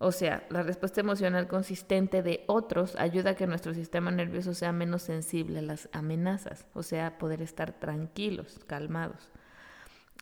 O 0.00 0.12
sea, 0.12 0.46
la 0.50 0.62
respuesta 0.62 1.00
emocional 1.00 1.48
consistente 1.48 2.22
de 2.22 2.44
otros 2.46 2.94
ayuda 2.96 3.30
a 3.30 3.34
que 3.34 3.48
nuestro 3.48 3.74
sistema 3.74 4.12
nervioso 4.12 4.54
sea 4.54 4.70
menos 4.70 5.02
sensible 5.02 5.58
a 5.58 5.62
las 5.62 5.88
amenazas, 5.92 6.66
o 6.72 6.84
sea, 6.84 7.18
poder 7.18 7.42
estar 7.42 7.72
tranquilos, 7.72 8.60
calmados. 8.68 9.28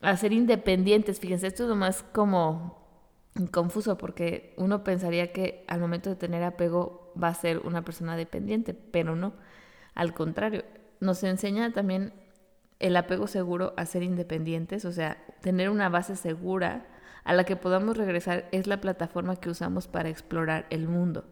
A 0.01 0.17
ser 0.17 0.33
independientes, 0.33 1.21
fíjense, 1.21 1.47
esto 1.47 1.65
es 1.65 1.69
lo 1.69 1.77
más 1.77 2.03
como 2.15 2.87
confuso 3.51 3.99
porque 3.99 4.55
uno 4.57 4.83
pensaría 4.83 5.31
que 5.33 5.65
al 5.69 5.81
momento 5.81 6.09
de 6.09 6.17
tener 6.17 6.43
apego 6.43 7.06
va 7.23 7.29
a 7.29 7.35
ser 7.35 7.59
una 7.59 7.83
persona 7.83 8.17
dependiente, 8.17 8.75
pero 8.75 9.17
no. 9.17 9.35
Al 9.95 10.15
contrario, 10.15 10.65
nos 11.01 11.23
enseña 11.23 11.73
también 11.73 12.13
el 12.79 12.97
apego 12.97 13.27
seguro 13.27 13.73
a 13.77 13.87
ser 13.87 14.03
independientes, 14.03 14.85
o 14.85 14.93
sea, 14.93 15.17
tener 15.41 15.71
una 15.71 15.89
base 15.89 16.17
segura 16.17 16.87
a 17.25 17.33
la 17.33 17.45
que 17.45 17.57
podamos 17.57 17.97
regresar 17.97 18.49
es 18.53 18.67
la 18.67 18.81
plataforma 18.81 19.37
que 19.37 19.51
usamos 19.51 19.89
para 19.89 20.09
explorar 20.09 20.67
el 20.71 20.87
mundo. 20.89 21.25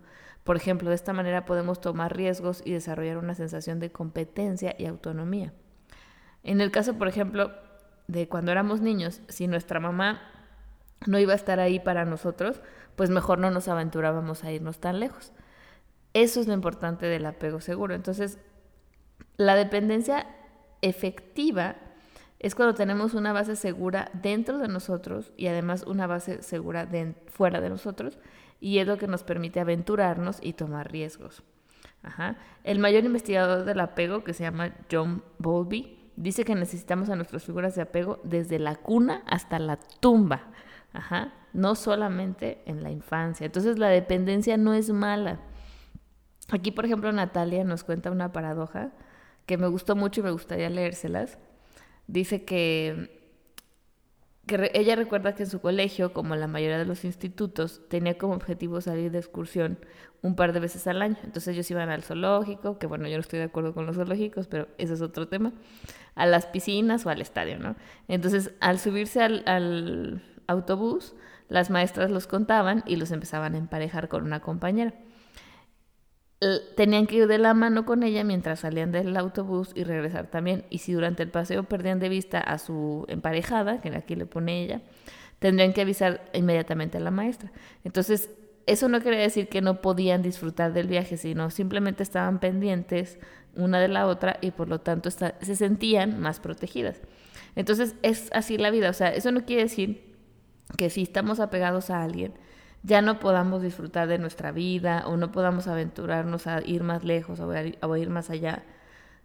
Por 0.43 0.57
ejemplo, 0.57 0.89
de 0.89 0.97
esta 0.97 1.13
manera 1.13 1.45
podemos 1.45 1.81
tomar 1.81 2.17
riesgos 2.17 2.63
y 2.65 2.73
desarrollar 2.73 3.17
una 3.19 3.35
sensación 3.35 3.81
de 3.81 3.93
competencia 3.93 4.75
y 4.79 4.87
autonomía. 4.87 5.53
En 6.43 6.61
el 6.61 6.71
caso, 6.71 6.95
por 6.95 7.09
ejemplo, 7.09 7.53
de 8.09 8.29
cuando 8.29 8.53
éramos 8.53 8.81
niños, 8.81 9.23
si 9.29 9.47
nuestra 9.47 9.81
mamá 9.81 10.21
no 11.07 11.19
iba 11.19 11.33
a 11.33 11.37
estar 11.37 11.61
ahí 11.61 11.81
para 11.81 12.05
nosotros, 12.05 12.61
pues 12.97 13.11
mejor 13.11 13.39
no 13.39 13.51
nos 13.51 13.69
aventurábamos 13.69 14.45
a 14.45 14.53
irnos 14.53 14.79
tan 14.79 15.01
lejos. 15.01 15.33
Eso 16.15 16.41
es 16.41 16.47
lo 16.47 16.55
importante 16.55 17.07
del 17.07 17.27
apego 17.27 17.61
seguro. 17.61 17.95
Entonces, 17.95 18.39
la 19.37 19.55
dependencia 19.55 20.27
efectiva 20.81 21.77
es 22.39 22.55
cuando 22.55 22.75
tenemos 22.75 23.15
una 23.15 23.33
base 23.33 23.57
segura 23.57 24.11
dentro 24.13 24.59
de 24.59 24.69
nosotros 24.69 25.33
y 25.37 25.47
además 25.47 25.85
una 25.87 26.07
base 26.07 26.43
segura 26.43 26.89
fuera 27.27 27.61
de 27.61 27.69
nosotros 27.71 28.19
y 28.61 28.79
es 28.79 28.87
lo 28.87 28.97
que 28.97 29.09
nos 29.09 29.25
permite 29.25 29.61
aventurarnos 29.61 30.39
y 30.41 30.53
tomar 30.53 30.91
riesgos. 30.93 31.43
El 32.65 32.79
mayor 32.79 33.05
investigador 33.05 33.65
del 33.65 33.81
apego, 33.81 34.25
que 34.25 34.35
se 34.35 34.45
llama 34.45 34.75
John 34.93 35.23
Bowlby, 35.39 35.99
dice 36.17 36.45
que 36.45 36.55
necesitamos 36.55 37.09
a 37.09 37.17
nuestras 37.17 37.45
figuras 37.45 37.75
de 37.75 37.83
apego 37.83 38.21
desde 38.25 38.59
la 38.59 38.77
cuna 38.77 39.23
hasta 39.27 39.59
la 39.59 39.79
tumba. 40.01 40.43
No 41.55 41.75
solamente 41.75 42.63
en 42.67 42.83
la 42.83 42.91
infancia. 42.91 43.47
Entonces 43.47 43.79
la 43.79 43.89
dependencia 43.89 44.57
no 44.57 44.75
es 44.75 44.91
mala. 44.91 45.41
Aquí, 46.51 46.71
por 46.71 46.85
ejemplo, 46.85 47.11
Natalia 47.13 47.65
nos 47.65 47.85
cuenta 47.85 48.11
una 48.11 48.33
paradoja 48.33 48.93
que 49.47 49.59
me 49.59 49.67
gustó 49.67 49.97
mucho 49.97 50.21
y 50.21 50.25
me 50.25 50.31
gustaría 50.31 50.71
leérselas. 50.71 51.39
Dice 52.07 52.45
que 52.45 53.25
que 54.47 54.71
ella 54.75 54.95
recuerda 54.95 55.35
que 55.35 55.45
en 55.45 55.51
su 55.51 55.61
colegio, 55.61 56.13
como 56.13 56.37
la 56.37 56.47
mayoría 56.47 56.79
de 56.79 56.85
los 56.85 57.05
institutos, 57.05 57.81
tenía 57.89 58.19
como 58.19 58.35
objetivo 58.35 58.81
salir 58.81 59.11
de 59.11 59.19
excursión 59.19 59.79
un 60.23 60.37
par 60.37 60.53
de 60.53 60.61
veces 60.61 60.87
al 60.87 61.01
año. 61.01 61.17
Entonces 61.23 61.55
ellos 61.55 61.71
iban 61.71 61.89
al 61.89 62.03
zoológico, 62.03 62.79
que 62.79 62.87
bueno, 62.87 63.09
yo 63.09 63.17
no 63.17 63.21
estoy 63.21 63.39
de 63.39 63.47
acuerdo 63.47 63.73
con 63.73 63.87
los 63.87 63.97
zoológicos, 63.97 64.47
pero 64.47 64.69
ese 64.77 64.95
es 64.95 65.01
otro 65.01 65.29
tema, 65.29 65.53
a 66.15 66.27
las 66.27 66.47
piscinas 66.47 67.07
o 67.07 67.11
al 67.11 67.23
estadio, 67.23 67.59
¿no? 67.59 67.77
Entonces, 68.09 68.53
al 68.61 68.79
subirse 68.79 69.23
al, 69.23 69.43
al 69.47 70.23
autobús, 70.47 71.15
las 71.49 71.71
maestras 71.71 72.11
los 72.11 72.27
contaban 72.27 72.83
y 72.87 72.97
los 72.97 73.13
empezaban 73.13 73.55
a 73.55 73.59
emparejar 73.59 74.09
con 74.09 74.25
una 74.25 74.41
compañera 74.41 74.95
tenían 76.77 77.07
que 77.07 77.17
ir 77.17 77.27
de 77.27 77.39
la 77.39 77.55
mano 77.55 77.85
con 77.85 78.03
ella 78.03 78.25
mientras 78.25 78.61
salían 78.61 78.93
del 78.93 79.17
autobús 79.17 79.71
y 79.75 79.85
regresar 79.85 80.29
también. 80.29 80.65
Y 80.71 80.79
si 80.79 80.93
durante 80.93 81.23
el 81.23 81.31
paseo 81.31 81.65
perdían 81.65 81.99
de 82.01 82.09
vista 82.09 82.41
a 82.41 82.59
su 82.59 83.05
emparejada, 83.09 83.81
que 83.81 83.89
aquí 83.95 84.15
le 84.15 84.27
pone 84.27 84.63
ella, 84.63 84.83
tendrían 85.39 85.73
que 85.73 85.83
avisar 85.83 86.31
inmediatamente 86.33 86.99
a 86.99 87.01
la 87.01 87.11
maestra. 87.11 87.53
Entonces, 87.85 88.31
eso 88.67 88.89
no 88.89 89.01
quiere 89.01 89.19
decir 89.19 89.49
que 89.49 89.61
no 89.61 89.81
podían 89.81 90.23
disfrutar 90.23 90.73
del 90.73 90.89
viaje, 90.89 91.17
sino 91.17 91.51
simplemente 91.51 92.03
estaban 92.03 92.41
pendientes 92.41 93.19
una 93.55 93.79
de 93.79 93.89
la 93.89 94.07
otra 94.07 94.39
y 94.41 94.51
por 94.51 94.69
lo 94.69 94.81
tanto 94.81 95.11
se 95.11 95.57
sentían 95.57 96.19
más 96.21 96.41
protegidas. 96.41 97.01
Entonces, 97.57 97.95
es 98.03 98.31
así 98.33 98.59
la 98.59 98.71
vida. 98.71 98.91
O 98.91 98.95
sea, 98.95 99.15
eso 99.15 99.31
no 99.33 99.45
quiere 99.45 99.65
decir 99.65 100.15
que 100.77 100.91
si 100.91 101.03
estamos 101.03 101.41
apegados 101.41 101.91
a 101.91 102.03
alguien, 102.03 102.35
ya 102.85 103.01
no 103.01 103.19
podamos 103.19 103.63
disfrutar 103.63 104.09
de 104.09 104.19
nuestra 104.19 104.53
vida 104.53 105.05
o 105.07 105.17
no 105.17 105.33
podamos 105.33 105.67
aventurarnos 105.67 106.47
a 106.47 106.61
ir 106.61 106.83
más 106.83 107.03
lejos 107.03 107.41
o 107.41 107.51
a 107.51 107.99
ir 107.99 108.11
más 108.11 108.29
allá, 108.29 108.63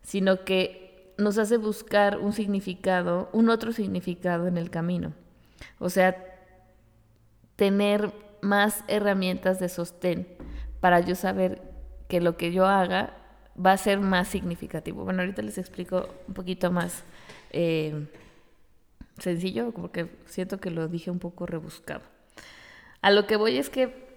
sino 0.02 0.46
que 0.46 1.14
nos 1.18 1.38
hace 1.38 1.58
buscar 1.58 2.18
un 2.18 2.32
significado, 2.32 3.30
un 3.34 3.50
otro 3.50 3.74
significado 3.74 4.48
en 4.48 4.58
el 4.58 4.70
camino. 4.70 5.14
O 5.78 5.90
sea, 5.90 6.16
tener 7.58 8.14
más 8.42 8.86
herramientas 8.88 9.60
de 9.60 9.68
sostén 9.68 10.26
para 10.80 11.02
yo 11.02 11.16
saber 11.16 11.62
que 12.08 12.22
lo 12.22 12.38
que 12.38 12.54
yo 12.54 12.66
haga 12.66 13.18
va 13.64 13.74
a 13.74 13.78
ser 13.78 14.00
más 14.00 14.30
significativo. 14.30 15.04
Bueno, 15.04 15.22
ahorita 15.22 15.42
les 15.42 15.58
explico 15.58 16.08
un 16.30 16.34
poquito 16.34 16.72
más 16.72 17.04
eh, 17.52 18.08
sencillo, 19.18 19.72
porque 19.72 20.10
siento 20.26 20.62
que 20.62 20.72
lo 20.72 20.88
dije 20.88 21.12
un 21.12 21.20
poco 21.20 21.46
rebuscado. 21.46 22.19
A 23.02 23.12
lo 23.12 23.28
que 23.28 23.38
voy 23.38 23.58
es 23.58 23.70
que 23.70 24.10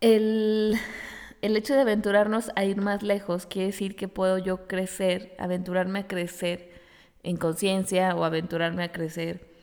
el, 0.00 0.78
hecho 1.42 1.74
de 1.74 1.80
aventurarnos 1.80 2.50
a 2.56 2.64
ir 2.64 2.76
más 2.78 3.02
lejos 3.02 3.46
quiere 3.46 3.68
decir 3.68 3.96
que 3.96 4.08
puedo 4.08 4.38
yo 4.38 4.66
crecer, 4.66 5.34
aventurarme 5.38 6.00
a 6.00 6.06
crecer 6.06 6.70
en 7.22 7.36
conciencia 7.36 8.14
o 8.14 8.24
aventurarme 8.24 8.84
a 8.84 8.92
crecer 8.92 9.54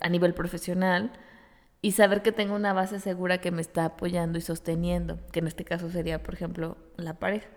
a 0.00 0.08
nivel 0.08 0.34
profesional 0.34 1.12
y 1.82 1.92
saber 1.92 2.22
que 2.22 2.32
tengo 2.32 2.54
una 2.54 2.72
base 2.72 3.00
segura 3.00 3.40
que 3.40 3.50
me 3.50 3.60
está 3.60 3.84
apoyando 3.84 4.38
y 4.38 4.42
sosteniendo, 4.42 5.18
que 5.32 5.40
en 5.40 5.46
este 5.46 5.64
caso 5.64 5.90
sería, 5.90 6.22
por 6.22 6.34
ejemplo, 6.34 6.76
la 6.96 7.18
pareja. 7.18 7.48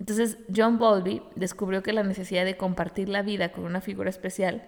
Entonces, 0.00 0.38
John 0.54 0.78
Bowlby 0.78 1.22
descubrió 1.36 1.82
que 1.82 1.92
la 1.92 2.02
necesidad 2.02 2.44
de 2.44 2.56
compartir 2.56 3.08
la 3.08 3.22
vida 3.22 3.52
con 3.52 3.64
una 3.64 3.80
figura 3.80 4.10
especial 4.10 4.66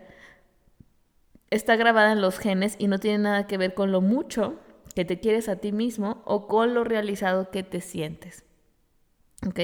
está 1.51 1.77
grabada 1.77 2.13
en 2.13 2.21
los 2.21 2.39
genes 2.39 2.77
y 2.79 2.89
no 2.89 2.99
tiene 2.99 3.19
nada 3.19 3.47
que 3.47 3.59
ver 3.59 3.75
con 3.75 3.93
lo 3.93 4.01
mucho 4.01 4.59
que 4.95 5.05
te 5.05 5.21
quieres 5.21 5.49
a 5.49 5.57
ti 5.57 5.73
mismo 5.73 6.23
o 6.25 6.47
con 6.47 6.75
lo 6.75 6.85
realizado 6.85 7.51
que 7.51 7.63
te 7.63 7.81
sientes. 7.81 8.45
¿Ok? 9.47 9.61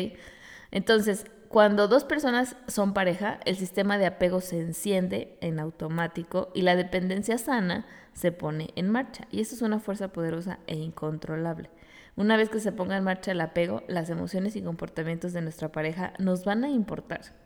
Entonces, 0.71 1.27
cuando 1.49 1.89
dos 1.89 2.05
personas 2.05 2.57
son 2.67 2.95
pareja, 2.95 3.41
el 3.45 3.57
sistema 3.57 3.99
de 3.99 4.07
apego 4.07 4.41
se 4.41 4.61
enciende 4.61 5.37
en 5.41 5.59
automático 5.59 6.51
y 6.55 6.63
la 6.63 6.77
dependencia 6.77 7.39
sana 7.39 7.87
se 8.13 8.33
pone 8.33 8.71
en 8.77 8.91
marcha. 8.91 9.27
Y 9.31 9.41
eso 9.41 9.55
es 9.55 9.63
una 9.63 9.79
fuerza 9.79 10.09
poderosa 10.09 10.61
e 10.67 10.77
incontrolable. 10.77 11.71
Una 12.15 12.37
vez 12.37 12.51
que 12.51 12.61
se 12.61 12.73
ponga 12.73 12.97
en 12.97 13.05
marcha 13.05 13.33
el 13.33 13.41
apego, 13.41 13.83
las 13.89 14.11
emociones 14.11 14.55
y 14.57 14.63
comportamientos 14.63 15.33
de 15.33 15.43
nuestra 15.43 15.73
pareja 15.73 16.13
nos 16.19 16.45
van 16.45 16.65
a 16.65 16.71
importar 16.71 17.42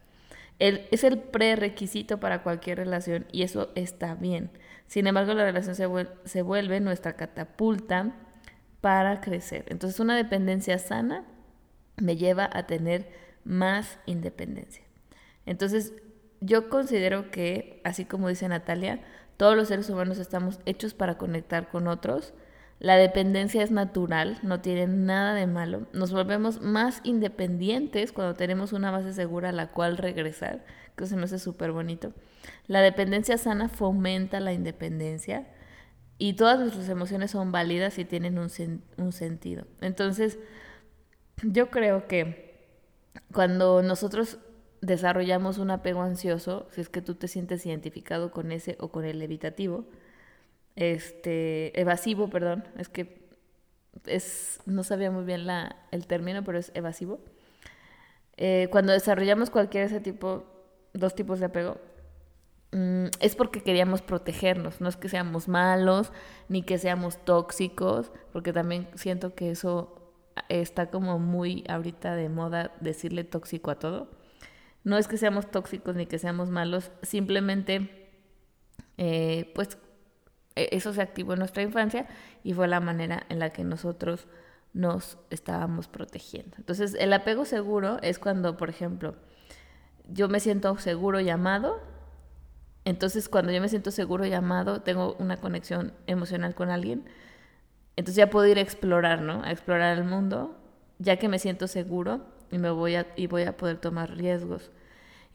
es 0.58 1.04
el 1.04 1.18
prerequisito 1.18 2.18
para 2.18 2.42
cualquier 2.42 2.78
relación 2.78 3.26
y 3.30 3.42
eso 3.42 3.70
está 3.74 4.14
bien. 4.14 4.50
Sin 4.86 5.06
embargo, 5.06 5.34
la 5.34 5.44
relación 5.44 5.74
se, 5.74 6.42
vuelve 6.42 6.80
nuestra 6.80 7.14
catapulta 7.14 8.14
para 8.80 9.20
crecer. 9.20 9.64
Entonces, 9.68 10.00
una 10.00 10.16
dependencia 10.16 10.78
sana 10.78 11.24
me 11.96 12.16
lleva 12.16 12.48
a 12.52 12.66
tener 12.66 13.10
más 13.44 13.98
independencia. 14.06 14.84
Entonces, 15.44 15.92
yo 16.40 16.68
considero 16.68 17.30
que, 17.30 17.80
así 17.84 18.04
como 18.04 18.28
dice 18.28 18.48
Natalia, 18.48 19.00
todos 19.36 19.56
los 19.56 19.68
seres 19.68 19.90
humanos 19.90 20.18
estamos 20.18 20.60
hechos 20.66 20.94
para 20.94 21.18
conectar 21.18 21.68
con 21.68 21.88
otros 21.88 22.32
la 22.78 22.96
dependencia 22.96 23.62
es 23.62 23.70
natural, 23.70 24.38
no 24.42 24.60
tiene 24.60 24.86
nada 24.86 25.34
de 25.34 25.46
malo. 25.46 25.86
Nos 25.92 26.12
volvemos 26.12 26.60
más 26.60 27.00
independientes 27.04 28.12
cuando 28.12 28.34
tenemos 28.34 28.72
una 28.72 28.90
base 28.90 29.14
segura 29.14 29.48
a 29.48 29.52
la 29.52 29.72
cual 29.72 29.96
regresar, 29.96 30.64
que 30.94 31.06
se 31.06 31.16
me 31.16 31.24
hace 31.24 31.38
súper 31.38 31.72
bonito. 31.72 32.12
La 32.66 32.82
dependencia 32.82 33.38
sana 33.38 33.68
fomenta 33.68 34.40
la 34.40 34.52
independencia 34.52 35.46
y 36.18 36.34
todas 36.34 36.58
nuestras 36.58 36.88
emociones 36.88 37.30
son 37.30 37.50
válidas 37.50 37.98
y 37.98 38.04
tienen 38.04 38.38
un, 38.38 38.50
un 38.98 39.12
sentido. 39.12 39.66
Entonces, 39.80 40.38
yo 41.42 41.70
creo 41.70 42.06
que 42.06 42.46
cuando 43.32 43.82
nosotros 43.82 44.38
desarrollamos 44.82 45.56
un 45.56 45.70
apego 45.70 46.02
ansioso, 46.02 46.68
si 46.70 46.82
es 46.82 46.90
que 46.90 47.00
tú 47.00 47.14
te 47.14 47.28
sientes 47.28 47.64
identificado 47.64 48.30
con 48.30 48.52
ese 48.52 48.76
o 48.80 48.88
con 48.88 49.06
el 49.06 49.22
evitativo, 49.22 49.86
este, 50.76 51.78
evasivo, 51.80 52.28
perdón, 52.28 52.64
es 52.78 52.88
que 52.88 53.26
es, 54.04 54.60
no 54.66 54.84
sabía 54.84 55.10
muy 55.10 55.24
bien 55.24 55.46
la, 55.46 55.76
el 55.90 56.06
término, 56.06 56.44
pero 56.44 56.58
es 56.58 56.70
evasivo. 56.74 57.18
Eh, 58.36 58.68
cuando 58.70 58.92
desarrollamos 58.92 59.50
cualquier 59.50 59.84
ese 59.84 60.00
tipo, 60.00 60.44
dos 60.92 61.14
tipos 61.14 61.40
de 61.40 61.46
apego, 61.46 61.78
mm, 62.72 63.06
es 63.20 63.34
porque 63.34 63.62
queríamos 63.62 64.02
protegernos, 64.02 64.80
no 64.80 64.88
es 64.88 64.96
que 64.96 65.08
seamos 65.08 65.48
malos, 65.48 66.12
ni 66.48 66.62
que 66.62 66.78
seamos 66.78 67.24
tóxicos, 67.24 68.12
porque 68.32 68.52
también 68.52 68.88
siento 68.94 69.34
que 69.34 69.50
eso 69.50 70.12
está 70.50 70.90
como 70.90 71.18
muy 71.18 71.64
ahorita 71.68 72.14
de 72.14 72.28
moda 72.28 72.72
decirle 72.80 73.24
tóxico 73.24 73.70
a 73.70 73.78
todo. 73.78 74.10
No 74.84 74.98
es 74.98 75.08
que 75.08 75.16
seamos 75.16 75.50
tóxicos 75.50 75.96
ni 75.96 76.06
que 76.06 76.18
seamos 76.18 76.50
malos, 76.50 76.92
simplemente 77.02 78.10
eh, 78.98 79.50
pues 79.54 79.78
eso 80.56 80.92
se 80.92 81.02
activó 81.02 81.34
en 81.34 81.38
nuestra 81.40 81.62
infancia 81.62 82.06
y 82.42 82.54
fue 82.54 82.66
la 82.66 82.80
manera 82.80 83.24
en 83.28 83.38
la 83.38 83.50
que 83.50 83.62
nosotros 83.62 84.26
nos 84.72 85.18
estábamos 85.30 85.88
protegiendo. 85.88 86.56
Entonces, 86.58 86.94
el 86.98 87.12
apego 87.12 87.44
seguro 87.44 87.98
es 88.02 88.18
cuando, 88.18 88.56
por 88.56 88.68
ejemplo, 88.68 89.16
yo 90.08 90.28
me 90.28 90.40
siento 90.40 90.76
seguro 90.78 91.20
llamado, 91.20 91.80
entonces 92.84 93.28
cuando 93.28 93.52
yo 93.52 93.60
me 93.60 93.68
siento 93.68 93.90
seguro 93.90 94.24
llamado, 94.26 94.82
tengo 94.82 95.16
una 95.18 95.38
conexión 95.38 95.92
emocional 96.06 96.54
con 96.54 96.70
alguien, 96.70 97.04
entonces 97.96 98.16
ya 98.16 98.30
puedo 98.30 98.46
ir 98.46 98.58
a 98.58 98.60
explorar, 98.60 99.22
¿no? 99.22 99.42
A 99.42 99.50
explorar 99.50 99.96
el 99.96 100.04
mundo, 100.04 100.56
ya 100.98 101.16
que 101.16 101.28
me 101.28 101.38
siento 101.38 101.66
seguro 101.66 102.20
y 102.50 102.58
me 102.58 102.70
voy 102.70 102.96
y 103.16 103.26
voy 103.26 103.42
a 103.42 103.56
poder 103.56 103.78
tomar 103.78 104.14
riesgos 104.16 104.70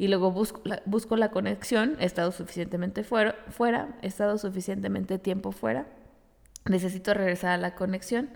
y 0.01 0.07
luego 0.07 0.31
busco 0.31 0.61
la, 0.63 0.81
busco 0.87 1.15
la 1.15 1.29
conexión, 1.29 1.95
he 1.99 2.05
estado 2.05 2.31
suficientemente 2.31 3.03
fuera, 3.03 3.35
fuera, 3.49 3.99
he 4.01 4.07
estado 4.07 4.39
suficientemente 4.39 5.19
tiempo 5.19 5.51
fuera, 5.51 5.85
necesito 6.65 7.13
regresar 7.13 7.51
a 7.51 7.57
la 7.57 7.75
conexión, 7.75 8.31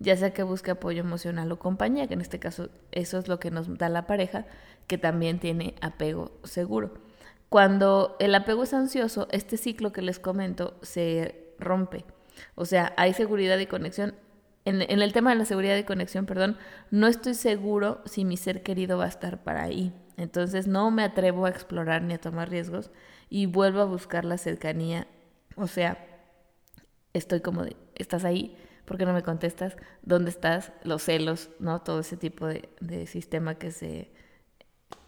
ya 0.00 0.16
sea 0.16 0.32
que 0.32 0.42
busque 0.42 0.72
apoyo 0.72 1.02
emocional 1.02 1.52
o 1.52 1.60
compañía, 1.60 2.08
que 2.08 2.14
en 2.14 2.20
este 2.20 2.40
caso 2.40 2.68
eso 2.90 3.18
es 3.20 3.28
lo 3.28 3.38
que 3.38 3.52
nos 3.52 3.78
da 3.78 3.88
la 3.88 4.08
pareja, 4.08 4.46
que 4.88 4.98
también 4.98 5.38
tiene 5.38 5.76
apego 5.80 6.32
seguro. 6.42 6.94
Cuando 7.48 8.16
el 8.18 8.34
apego 8.34 8.64
es 8.64 8.74
ansioso, 8.74 9.28
este 9.30 9.56
ciclo 9.56 9.92
que 9.92 10.02
les 10.02 10.18
comento 10.18 10.76
se 10.82 11.54
rompe. 11.60 12.04
O 12.56 12.64
sea, 12.64 12.92
hay 12.96 13.12
seguridad 13.12 13.58
y 13.58 13.66
conexión. 13.66 14.16
En, 14.64 14.80
el 14.80 15.12
tema 15.12 15.30
de 15.30 15.36
la 15.36 15.44
seguridad 15.44 15.76
y 15.76 15.84
conexión, 15.84 16.24
perdón, 16.24 16.56
no 16.90 17.06
estoy 17.06 17.34
seguro 17.34 18.00
si 18.06 18.24
mi 18.24 18.36
ser 18.36 18.62
querido 18.62 18.96
va 18.96 19.04
a 19.04 19.08
estar 19.08 19.42
para 19.42 19.62
ahí. 19.62 19.92
Entonces 20.16 20.66
no 20.66 20.90
me 20.90 21.02
atrevo 21.02 21.44
a 21.44 21.50
explorar 21.50 22.02
ni 22.02 22.14
a 22.14 22.20
tomar 22.20 22.48
riesgos 22.48 22.90
y 23.28 23.46
vuelvo 23.46 23.80
a 23.80 23.84
buscar 23.84 24.24
la 24.24 24.38
cercanía. 24.38 25.06
O 25.56 25.66
sea, 25.66 25.98
estoy 27.12 27.40
como 27.40 27.64
de, 27.64 27.76
¿estás 27.94 28.24
ahí? 28.24 28.56
¿Por 28.86 28.96
qué 28.96 29.04
no 29.04 29.12
me 29.12 29.22
contestas? 29.22 29.76
¿Dónde 30.02 30.30
estás? 30.30 30.72
Los 30.82 31.02
celos, 31.02 31.50
¿no? 31.58 31.82
Todo 31.82 32.00
ese 32.00 32.16
tipo 32.16 32.46
de, 32.46 33.06
sistema 33.06 33.56
que 33.56 33.70
se, 33.70 34.10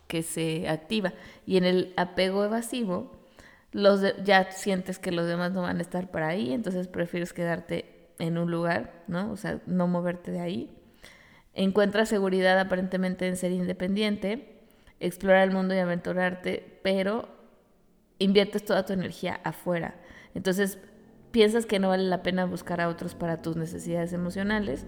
que 0.06 0.22
se 0.22 0.68
activa. 0.68 1.14
Y 1.46 1.56
en 1.56 1.64
el 1.64 1.94
apego 1.96 2.44
evasivo, 2.44 3.20
los 3.72 4.02
ya 4.22 4.50
sientes 4.52 4.98
que 4.98 5.12
los 5.12 5.26
demás 5.26 5.52
no 5.52 5.62
van 5.62 5.78
a 5.78 5.82
estar 5.82 6.10
para 6.10 6.28
ahí, 6.28 6.52
entonces 6.52 6.88
prefieres 6.88 7.32
quedarte 7.32 7.95
en 8.18 8.38
un 8.38 8.50
lugar, 8.50 9.04
¿no? 9.08 9.30
O 9.30 9.36
sea, 9.36 9.60
no 9.66 9.86
moverte 9.86 10.30
de 10.30 10.40
ahí. 10.40 10.70
Encuentras 11.54 12.08
seguridad 12.08 12.58
aparentemente 12.58 13.26
en 13.26 13.36
ser 13.36 13.52
independiente, 13.52 14.62
explorar 15.00 15.44
el 15.48 15.54
mundo 15.54 15.74
y 15.74 15.78
aventurarte, 15.78 16.80
pero 16.82 17.28
inviertes 18.18 18.64
toda 18.64 18.84
tu 18.84 18.92
energía 18.92 19.40
afuera. 19.44 19.94
Entonces 20.34 20.78
piensas 21.30 21.66
que 21.66 21.78
no 21.78 21.88
vale 21.88 22.04
la 22.04 22.22
pena 22.22 22.44
buscar 22.44 22.80
a 22.80 22.88
otros 22.88 23.14
para 23.14 23.42
tus 23.42 23.56
necesidades 23.56 24.12
emocionales, 24.12 24.86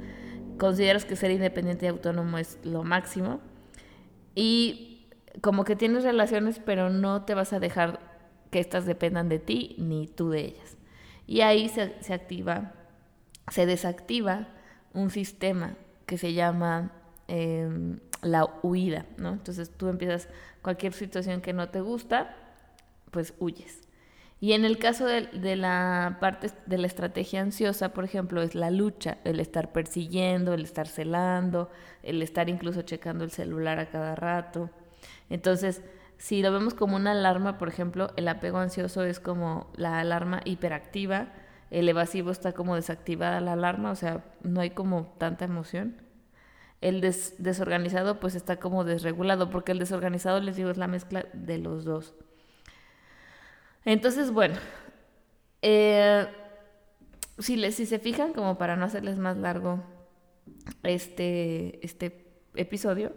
consideras 0.59 1.05
que 1.05 1.17
ser 1.17 1.31
independiente 1.31 1.87
y 1.87 1.89
autónomo 1.89 2.39
es 2.39 2.59
lo 2.65 2.85
máximo 2.85 3.41
y 4.35 5.09
como 5.41 5.65
que 5.65 5.77
tienes 5.77 6.05
relaciones 6.05 6.59
pero 6.59 6.91
no 6.91 7.25
te 7.25 7.35
vas 7.35 7.53
a 7.53 7.61
dejar 7.61 8.01
que 8.51 8.61
éstas 8.61 8.87
dependan 8.87 9.29
de 9.29 9.39
ti 9.39 9.75
ni 9.79 10.07
tú 10.07 10.31
de 10.31 10.41
ellas. 10.41 10.79
Y 11.27 11.43
ahí 11.43 11.69
se, 11.69 11.95
se 12.03 12.15
activa, 12.15 12.73
se 13.51 13.67
desactiva 13.67 14.49
un 14.93 15.11
sistema 15.11 15.75
que 16.07 16.19
se 16.19 16.33
llama 16.33 16.93
em, 17.29 18.01
la 18.23 18.49
huida, 18.63 19.07
¿no? 19.17 19.33
Entonces 19.33 19.71
tú 19.71 19.89
empiezas 19.89 20.29
cualquier 20.63 20.93
situación 20.93 21.41
que 21.41 21.53
no 21.53 21.69
te 21.69 21.81
gusta, 21.81 22.35
pues 23.11 23.35
huyes. 23.39 23.89
Y 24.41 24.53
en 24.53 24.65
el 24.65 24.79
caso 24.79 25.05
de, 25.07 25.57
la 25.57 26.19
parte 26.21 26.51
de 26.67 26.79
la 26.79 26.87
estrategia 26.87 27.41
ansiosa, 27.41 27.93
por 27.93 28.05
ejemplo, 28.05 28.41
es 28.41 28.55
la 28.55 28.71
lucha, 28.71 29.19
el 29.25 29.41
estar 29.41 29.73
persiguiendo, 29.73 30.55
el 30.55 30.63
estar 30.63 30.87
celando, 30.87 31.71
el 32.05 32.23
estar 32.23 32.49
incluso 32.49 32.83
checando 32.83 33.25
el 33.25 33.33
celular 33.33 33.81
a 33.81 33.91
cada 33.91 34.15
rato. 34.15 34.71
Entonces, 35.29 35.83
si 36.19 36.41
lo 36.41 36.53
vemos 36.53 36.75
como 36.75 36.95
una 36.95 37.13
alarma, 37.13 37.59
por 37.59 37.69
ejemplo, 37.69 38.13
el 38.17 38.29
apego 38.29 38.59
ansioso 38.59 39.03
es 39.03 39.19
como 39.19 39.73
la 39.77 39.99
alarma 39.99 40.41
hiperactiva, 40.45 41.33
el 41.71 41.89
evasivo 41.89 42.31
está 42.31 42.53
como 42.53 42.75
desactivada 42.75 43.41
la 43.41 43.53
alarma, 43.53 43.91
o 43.91 43.97
sea, 43.97 44.25
no 44.43 44.61
hay 44.61 44.71
como 44.71 45.15
tanta 45.19 45.45
emoción. 45.45 45.97
El 46.81 47.01
desorganizado 47.01 48.21
pues 48.21 48.35
está 48.35 48.59
como 48.59 48.85
desregulado, 48.85 49.51
porque 49.51 49.73
el 49.73 49.79
desorganizado, 49.79 50.41
les 50.41 50.57
digo, 50.57 50.71
es 50.71 50.77
la 50.77 50.87
mezcla 50.87 51.27
de 51.33 51.59
los 51.59 51.85
dos. 51.85 52.15
Entonces, 53.85 54.31
bueno, 54.31 54.57
eh, 55.63 56.27
si, 57.39 57.73
si 57.73 57.87
se 57.87 57.99
fijan, 57.99 58.33
como 58.33 58.59
para 58.59 58.77
no 58.77 58.85
hacerles 58.85 59.19
más 59.19 59.37
largo 59.37 59.83
este, 60.83 61.85
este 61.85 62.33
episodio, 62.55 63.13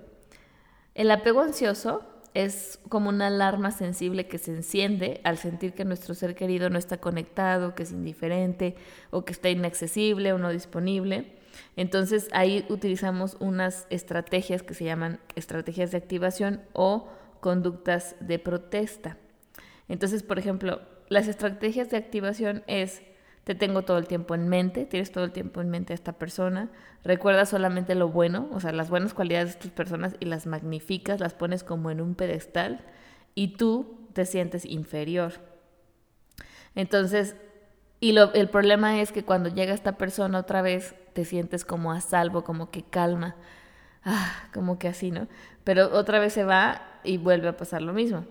el 0.95 1.11
apego 1.11 1.41
ansioso 1.41 2.10
es 2.33 2.79
como 2.89 3.09
una 3.09 3.27
alarma 3.27 3.71
sensible 3.71 4.27
que 4.27 4.37
se 4.37 4.51
enciende 4.51 5.19
al 5.23 5.37
sentir 5.37 5.73
que 5.73 5.85
nuestro 5.85 6.13
ser 6.13 6.35
querido 6.35 6.69
no 6.69 6.77
está 6.77 6.97
conectado, 6.97 7.75
que 7.75 7.83
es 7.83 7.91
indiferente 7.91 8.75
o 9.09 9.25
que 9.25 9.33
está 9.33 9.49
inaccesible 9.49 10.31
o 10.33 10.37
no 10.37 10.49
disponible. 10.49 11.33
Entonces 11.75 12.29
ahí 12.31 12.65
utilizamos 12.69 13.35
unas 13.39 13.85
estrategias 13.89 14.63
que 14.63 14.73
se 14.73 14.85
llaman 14.85 15.19
estrategias 15.35 15.91
de 15.91 15.97
activación 15.97 16.61
o 16.73 17.09
conductas 17.41 18.15
de 18.21 18.39
protesta. 18.39 19.17
Entonces, 19.89 20.23
por 20.23 20.39
ejemplo, 20.39 20.81
las 21.09 21.27
estrategias 21.27 21.89
de 21.89 21.97
activación 21.97 22.63
es, 22.67 23.01
te 23.43 23.55
tengo 23.55 23.81
todo 23.83 23.97
el 23.97 24.07
tiempo 24.07 24.35
en 24.35 24.47
mente, 24.47 24.85
tienes 24.85 25.11
todo 25.11 25.23
el 25.23 25.31
tiempo 25.31 25.61
en 25.61 25.69
mente 25.69 25.93
a 25.93 25.95
esta 25.95 26.13
persona, 26.13 26.69
recuerda 27.03 27.45
solamente 27.45 27.95
lo 27.95 28.09
bueno, 28.09 28.47
o 28.51 28.59
sea, 28.59 28.71
las 28.71 28.89
buenas 28.89 29.13
cualidades 29.13 29.49
de 29.49 29.51
estas 29.53 29.71
personas 29.71 30.15
y 30.19 30.25
las 30.25 30.45
magnificas, 30.45 31.19
las 31.19 31.33
pones 31.33 31.63
como 31.63 31.89
en 31.89 32.01
un 32.01 32.15
pedestal 32.15 32.85
y 33.33 33.57
tú 33.57 34.07
te 34.13 34.25
sientes 34.25 34.65
inferior. 34.65 35.33
Entonces, 36.75 37.35
y 37.99 38.13
lo, 38.13 38.33
el 38.33 38.49
problema 38.49 39.01
es 39.01 39.11
que 39.11 39.23
cuando 39.23 39.49
llega 39.49 39.73
esta 39.73 39.97
persona 39.97 40.39
otra 40.39 40.61
vez, 40.61 40.95
te 41.13 41.25
sientes 41.25 41.65
como 41.65 41.91
a 41.91 42.01
salvo, 42.01 42.43
como 42.43 42.71
que 42.71 42.83
calma, 42.83 43.35
ah, 44.03 44.49
como 44.53 44.79
que 44.79 44.87
así, 44.87 45.11
¿no? 45.11 45.27
Pero 45.63 45.91
otra 45.93 46.19
vez 46.19 46.33
se 46.33 46.43
va 46.43 46.81
y 47.03 47.17
vuelve 47.17 47.47
a 47.47 47.57
pasar 47.57 47.81
lo 47.81 47.93
mismo. 47.93 48.25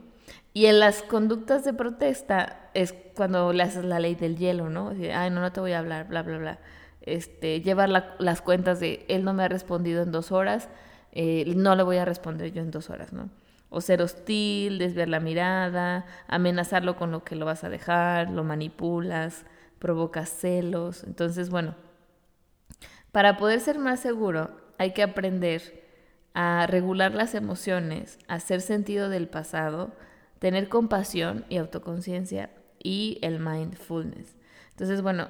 Y 0.53 0.67
en 0.67 0.81
las 0.81 1.03
conductas 1.03 1.65
de 1.65 1.73
protesta 1.73 2.71
es 2.75 2.93
cuando 3.15 3.53
le 3.53 3.63
haces 3.63 3.85
la 3.85 4.01
ley 4.01 4.15
del 4.15 4.37
hielo, 4.37 4.69
¿no? 4.69 4.91
Ay, 5.15 5.31
no, 5.31 5.41
no 5.41 5.53
te 5.53 5.61
voy 5.61 5.73
a 5.73 5.79
hablar, 5.79 6.09
bla, 6.09 6.23
bla, 6.23 6.39
bla. 6.39 6.59
Este, 7.03 7.61
llevar 7.61 7.89
las 7.89 8.43
cuentas 8.43 8.81
de 8.81 9.05
él 9.09 9.25
no 9.25 9.33
me 9.33 9.45
ha 9.45 9.49
respondido 9.49 10.03
en 10.03 10.13
dos 10.13 10.33
horas, 10.33 10.69
eh, 11.13 11.53
no 11.57 11.75
le 11.75 11.83
voy 11.83 11.97
a 11.97 12.05
responder 12.05 12.53
yo 12.53 12.63
en 12.63 12.71
dos 12.71 12.91
horas, 12.91 13.13
¿no? 13.13 13.31
O 13.69 13.81
ser 13.81 14.03
hostil, 14.03 14.79
desviar 14.79 15.09
la 15.09 15.21
mirada, 15.21 16.05
amenazarlo 16.27 16.97
con 16.97 17.13
lo 17.13 17.25
que 17.25 17.37
lo 17.37 17.47
vas 17.47 17.63
a 17.63 17.69
dejar, 17.69 18.31
lo 18.31 18.43
manipulas, 18.45 19.45
provocas 19.79 20.29
celos. 20.29 21.05
Entonces, 21.05 21.51
bueno, 21.51 21.75
para 23.13 23.37
poder 23.37 23.61
ser 23.61 23.79
más 23.79 24.01
seguro 24.01 24.51
hay 24.79 24.93
que 24.93 25.03
aprender 25.03 25.81
a 26.35 26.67
regular 26.67 27.15
las 27.15 27.35
emociones, 27.35 28.19
a 28.29 28.35
hacer 28.35 28.61
sentido 28.61 29.09
del 29.09 29.29
pasado, 29.29 29.93
tener 30.41 30.69
compasión 30.69 31.45
y 31.49 31.59
autoconciencia 31.59 32.51
y 32.83 33.19
el 33.23 33.39
mindfulness. 33.39 34.37
Entonces, 34.71 35.03
bueno, 35.03 35.29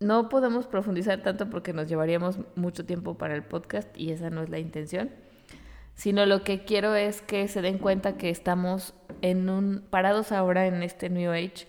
no 0.00 0.28
podemos 0.28 0.66
profundizar 0.66 1.22
tanto 1.22 1.50
porque 1.50 1.72
nos 1.72 1.88
llevaríamos 1.88 2.38
mucho 2.54 2.86
tiempo 2.86 3.18
para 3.18 3.34
el 3.34 3.42
podcast 3.42 3.88
y 3.98 4.12
esa 4.12 4.30
no 4.30 4.42
es 4.42 4.48
la 4.48 4.60
intención, 4.60 5.10
sino 5.94 6.24
lo 6.24 6.44
que 6.44 6.64
quiero 6.64 6.94
es 6.94 7.20
que 7.20 7.48
se 7.48 7.60
den 7.60 7.78
cuenta 7.78 8.16
que 8.16 8.30
estamos 8.30 8.94
en 9.20 9.50
un 9.50 9.84
parados 9.90 10.30
ahora 10.32 10.66
en 10.66 10.82
este 10.82 11.10
New 11.10 11.32
Age 11.32 11.66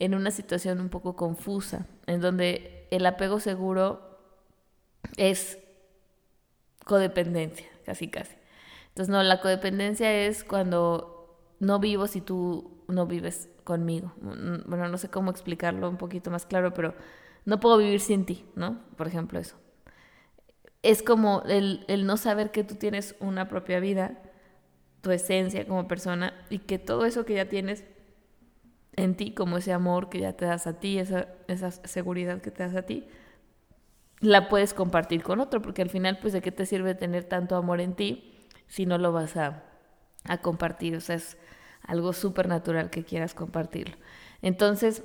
en 0.00 0.16
una 0.16 0.32
situación 0.32 0.80
un 0.80 0.88
poco 0.88 1.14
confusa, 1.14 1.86
en 2.08 2.20
donde 2.20 2.88
el 2.90 3.06
apego 3.06 3.38
seguro 3.38 4.18
es 5.16 5.60
codependencia, 6.84 7.68
casi 7.86 8.08
casi. 8.08 8.34
Entonces, 8.88 9.12
no, 9.12 9.22
la 9.22 9.40
codependencia 9.40 10.12
es 10.12 10.42
cuando 10.42 11.11
no 11.62 11.78
vivo 11.78 12.08
si 12.08 12.20
tú 12.20 12.82
no 12.88 13.06
vives 13.06 13.48
conmigo. 13.62 14.12
Mm, 14.20 14.68
bueno, 14.68 14.88
no 14.88 14.98
sé 14.98 15.08
cómo 15.08 15.30
explicarlo 15.30 15.88
un 15.88 15.96
poquito 15.96 16.28
más 16.28 16.44
claro, 16.44 16.74
pero 16.74 16.92
no 17.44 17.60
puedo 17.60 17.78
vivir 17.78 18.00
sin 18.00 18.26
ti, 18.26 18.44
¿no? 18.56 18.80
Por 18.96 19.06
ejemplo, 19.06 19.38
eso. 19.38 19.56
Es 20.82 21.04
como 21.04 21.42
el, 21.46 21.84
el 21.86 22.04
no 22.04 22.16
saber 22.16 22.50
que 22.50 22.64
tú 22.64 22.74
tienes 22.74 23.14
una 23.20 23.48
propia 23.48 23.78
vida, 23.78 24.18
tu 25.02 25.12
esencia 25.12 25.64
como 25.64 25.86
persona, 25.86 26.34
y 26.50 26.58
que 26.58 26.80
todo 26.80 27.06
eso 27.06 27.24
que 27.24 27.34
ya 27.34 27.48
tienes 27.48 27.84
en 28.96 29.14
ti, 29.14 29.32
como 29.32 29.58
ese 29.58 29.72
amor 29.72 30.08
que 30.08 30.18
ya 30.18 30.32
te 30.32 30.46
das 30.46 30.66
a 30.66 30.80
ti, 30.80 30.98
esa, 30.98 31.28
esa 31.46 31.70
seguridad 31.70 32.40
que 32.40 32.50
te 32.50 32.64
das 32.64 32.74
a 32.74 32.82
ti, 32.82 33.06
la 34.18 34.48
puedes 34.48 34.74
compartir 34.74 35.22
con 35.22 35.38
otro, 35.38 35.62
porque 35.62 35.82
al 35.82 35.90
final, 35.90 36.18
pues, 36.20 36.32
¿de 36.32 36.42
qué 36.42 36.50
te 36.50 36.66
sirve 36.66 36.96
tener 36.96 37.22
tanto 37.22 37.54
amor 37.54 37.80
en 37.80 37.94
ti 37.94 38.48
si 38.66 38.84
no 38.84 38.98
lo 38.98 39.12
vas 39.12 39.36
a, 39.36 39.71
a 40.24 40.38
compartir? 40.38 40.96
O 40.96 41.00
sea, 41.00 41.16
es 41.16 41.36
algo 41.82 42.12
súper 42.12 42.48
natural 42.48 42.90
que 42.90 43.04
quieras 43.04 43.34
compartirlo. 43.34 43.96
Entonces, 44.40 45.02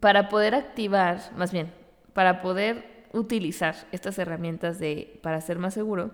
para 0.00 0.28
poder 0.28 0.54
activar, 0.54 1.20
más 1.36 1.52
bien, 1.52 1.72
para 2.12 2.42
poder 2.42 3.06
utilizar 3.12 3.74
estas 3.92 4.18
herramientas 4.18 4.78
de, 4.78 5.18
para 5.22 5.40
ser 5.40 5.58
más 5.58 5.74
seguro, 5.74 6.12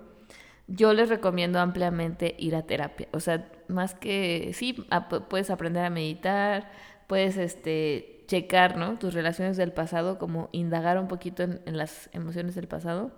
yo 0.68 0.92
les 0.92 1.08
recomiendo 1.08 1.60
ampliamente 1.60 2.34
ir 2.38 2.54
a 2.54 2.62
terapia. 2.62 3.08
O 3.12 3.20
sea, 3.20 3.50
más 3.68 3.94
que, 3.94 4.52
sí, 4.54 4.86
puedes 5.28 5.50
aprender 5.50 5.84
a 5.84 5.90
meditar, 5.90 6.70
puedes 7.06 7.36
este, 7.36 8.24
checar 8.26 8.76
¿no? 8.76 8.98
tus 8.98 9.14
relaciones 9.14 9.56
del 9.56 9.72
pasado, 9.72 10.18
como 10.18 10.48
indagar 10.52 10.98
un 10.98 11.08
poquito 11.08 11.42
en, 11.42 11.60
en 11.66 11.76
las 11.76 12.08
emociones 12.12 12.54
del 12.54 12.68
pasado, 12.68 13.10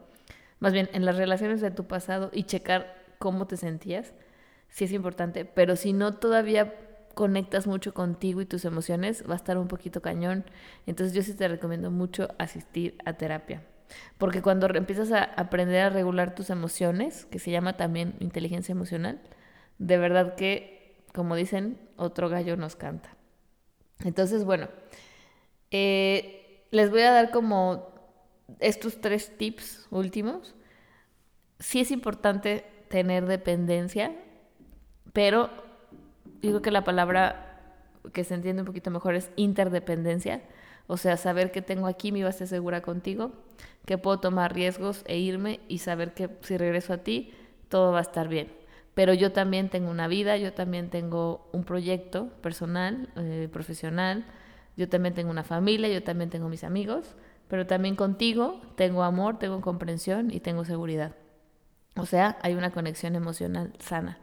más 0.58 0.72
bien 0.72 0.88
en 0.92 1.04
las 1.04 1.16
relaciones 1.16 1.60
de 1.60 1.70
tu 1.70 1.86
pasado 1.86 2.30
y 2.32 2.44
checar 2.44 3.04
cómo 3.18 3.46
te 3.46 3.56
sentías 3.56 4.14
sí 4.74 4.86
es 4.86 4.92
importante, 4.92 5.44
pero 5.44 5.76
si 5.76 5.92
no 5.92 6.14
todavía 6.14 6.74
conectas 7.14 7.68
mucho 7.68 7.94
contigo 7.94 8.40
y 8.40 8.44
tus 8.44 8.64
emociones, 8.64 9.22
va 9.30 9.34
a 9.34 9.36
estar 9.36 9.56
un 9.56 9.68
poquito 9.68 10.02
cañón. 10.02 10.44
Entonces 10.84 11.14
yo 11.14 11.22
sí 11.22 11.32
te 11.34 11.46
recomiendo 11.46 11.92
mucho 11.92 12.26
asistir 12.38 12.98
a 13.04 13.12
terapia. 13.12 13.62
Porque 14.18 14.42
cuando 14.42 14.66
empiezas 14.74 15.12
a 15.12 15.22
aprender 15.22 15.80
a 15.80 15.90
regular 15.90 16.34
tus 16.34 16.50
emociones, 16.50 17.24
que 17.26 17.38
se 17.38 17.52
llama 17.52 17.76
también 17.76 18.16
inteligencia 18.18 18.72
emocional, 18.72 19.20
de 19.78 19.96
verdad 19.96 20.34
que, 20.34 21.04
como 21.12 21.36
dicen, 21.36 21.78
otro 21.96 22.28
gallo 22.28 22.56
nos 22.56 22.74
canta. 22.74 23.14
Entonces, 24.02 24.42
bueno, 24.42 24.68
eh, 25.70 26.66
les 26.72 26.90
voy 26.90 27.02
a 27.02 27.12
dar 27.12 27.30
como 27.30 27.94
estos 28.58 29.00
tres 29.00 29.38
tips 29.38 29.86
últimos. 29.92 30.56
Sí 31.60 31.78
es 31.78 31.92
importante 31.92 32.64
tener 32.88 33.26
dependencia 33.26 34.16
pero 35.14 35.48
digo 36.42 36.60
que 36.60 36.70
la 36.70 36.84
palabra 36.84 37.58
que 38.12 38.24
se 38.24 38.34
entiende 38.34 38.60
un 38.60 38.66
poquito 38.66 38.90
mejor 38.90 39.14
es 39.14 39.30
interdependencia, 39.36 40.42
o 40.86 40.98
sea, 40.98 41.16
saber 41.16 41.50
que 41.50 41.62
tengo 41.62 41.86
aquí 41.86 42.12
mi 42.12 42.22
base 42.22 42.46
segura 42.46 42.82
contigo, 42.82 43.32
que 43.86 43.96
puedo 43.96 44.20
tomar 44.20 44.54
riesgos 44.54 45.02
e 45.06 45.16
irme 45.16 45.60
y 45.68 45.78
saber 45.78 46.12
que 46.12 46.28
si 46.42 46.58
regreso 46.58 46.92
a 46.92 46.98
ti, 46.98 47.32
todo 47.70 47.92
va 47.92 48.00
a 48.00 48.02
estar 48.02 48.28
bien. 48.28 48.52
Pero 48.94 49.14
yo 49.14 49.32
también 49.32 49.70
tengo 49.70 49.90
una 49.90 50.08
vida, 50.08 50.36
yo 50.36 50.52
también 50.52 50.90
tengo 50.90 51.48
un 51.52 51.64
proyecto 51.64 52.28
personal, 52.42 53.08
eh, 53.16 53.48
profesional, 53.50 54.26
yo 54.76 54.88
también 54.88 55.14
tengo 55.14 55.30
una 55.30 55.44
familia, 55.44 55.88
yo 55.88 56.02
también 56.02 56.28
tengo 56.28 56.48
mis 56.48 56.64
amigos, 56.64 57.16
pero 57.48 57.66
también 57.66 57.96
contigo 57.96 58.60
tengo 58.76 59.04
amor, 59.04 59.38
tengo 59.38 59.60
comprensión 59.60 60.30
y 60.30 60.40
tengo 60.40 60.64
seguridad. 60.64 61.14
O 61.96 62.06
sea, 62.06 62.36
hay 62.42 62.54
una 62.54 62.70
conexión 62.70 63.14
emocional 63.14 63.72
sana. 63.78 64.18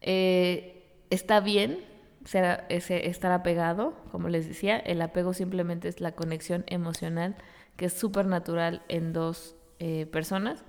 Eh, 0.00 1.04
está 1.10 1.40
bien 1.40 1.84
ser, 2.24 2.64
estar 2.68 3.32
apegado, 3.32 3.94
como 4.10 4.28
les 4.28 4.46
decía, 4.48 4.78
el 4.78 5.02
apego 5.02 5.34
simplemente 5.34 5.88
es 5.88 6.00
la 6.00 6.12
conexión 6.12 6.64
emocional 6.66 7.36
que 7.76 7.86
es 7.86 7.94
súper 7.94 8.26
natural 8.26 8.82
en 8.88 9.12
dos 9.12 9.56
eh, 9.78 10.06
personas. 10.06 10.64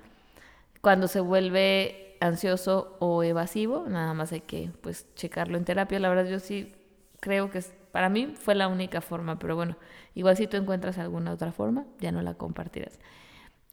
Cuando 0.80 1.08
se 1.08 1.20
vuelve 1.20 2.18
ansioso 2.22 2.96
o 3.00 3.24
evasivo, 3.24 3.86
nada 3.88 4.14
más 4.14 4.32
hay 4.32 4.42
que 4.42 4.72
pues 4.82 5.14
checarlo 5.16 5.58
en 5.58 5.66
terapia. 5.66 6.00
La 6.00 6.10
verdad 6.10 6.30
yo 6.30 6.40
sí 6.40 6.74
creo 7.20 7.52
que 7.52 7.62
para 7.92 8.08
mí 8.10 8.34
fue 8.36 8.56
la 8.56 8.68
única 8.68 9.02
forma, 9.02 9.40
pero 9.40 9.56
bueno, 9.56 9.78
igual 10.16 10.38
si 10.38 10.48
tú 10.48 10.56
encuentras 10.56 10.98
alguna 10.98 11.34
otra 11.34 11.52
forma, 11.52 11.86
ya 12.00 12.12
no 12.12 12.22
la 12.22 12.36
compartirás. 12.36 13.00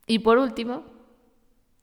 Y 0.07 0.21
por 0.21 0.38
último, 0.38 0.85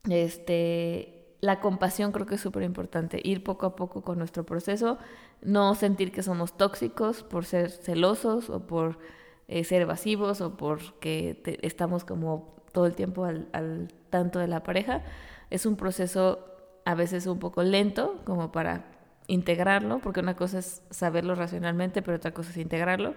este, 0.08 1.15
la 1.40 1.60
compasión 1.60 2.12
creo 2.12 2.26
que 2.26 2.36
es 2.36 2.40
súper 2.40 2.62
importante, 2.62 3.20
ir 3.22 3.44
poco 3.44 3.66
a 3.66 3.76
poco 3.76 4.02
con 4.02 4.18
nuestro 4.18 4.44
proceso, 4.44 4.98
no 5.42 5.74
sentir 5.74 6.12
que 6.12 6.22
somos 6.22 6.56
tóxicos 6.56 7.22
por 7.22 7.44
ser 7.44 7.70
celosos 7.70 8.50
o 8.50 8.66
por 8.66 8.98
eh, 9.48 9.64
ser 9.64 9.82
evasivos 9.82 10.40
o 10.40 10.56
porque 10.56 11.42
estamos 11.62 12.04
como 12.04 12.56
todo 12.72 12.86
el 12.86 12.94
tiempo 12.94 13.24
al 13.24 13.88
tanto 14.10 14.38
de 14.38 14.48
la 14.48 14.62
pareja. 14.62 15.02
Es 15.50 15.66
un 15.66 15.76
proceso 15.76 16.44
a 16.84 16.94
veces 16.94 17.26
un 17.26 17.38
poco 17.38 17.62
lento 17.62 18.20
como 18.24 18.52
para 18.52 18.86
integrarlo, 19.26 19.98
porque 19.98 20.20
una 20.20 20.36
cosa 20.36 20.60
es 20.60 20.82
saberlo 20.90 21.34
racionalmente, 21.34 22.00
pero 22.00 22.16
otra 22.16 22.32
cosa 22.32 22.50
es 22.50 22.56
integrarlo. 22.56 23.14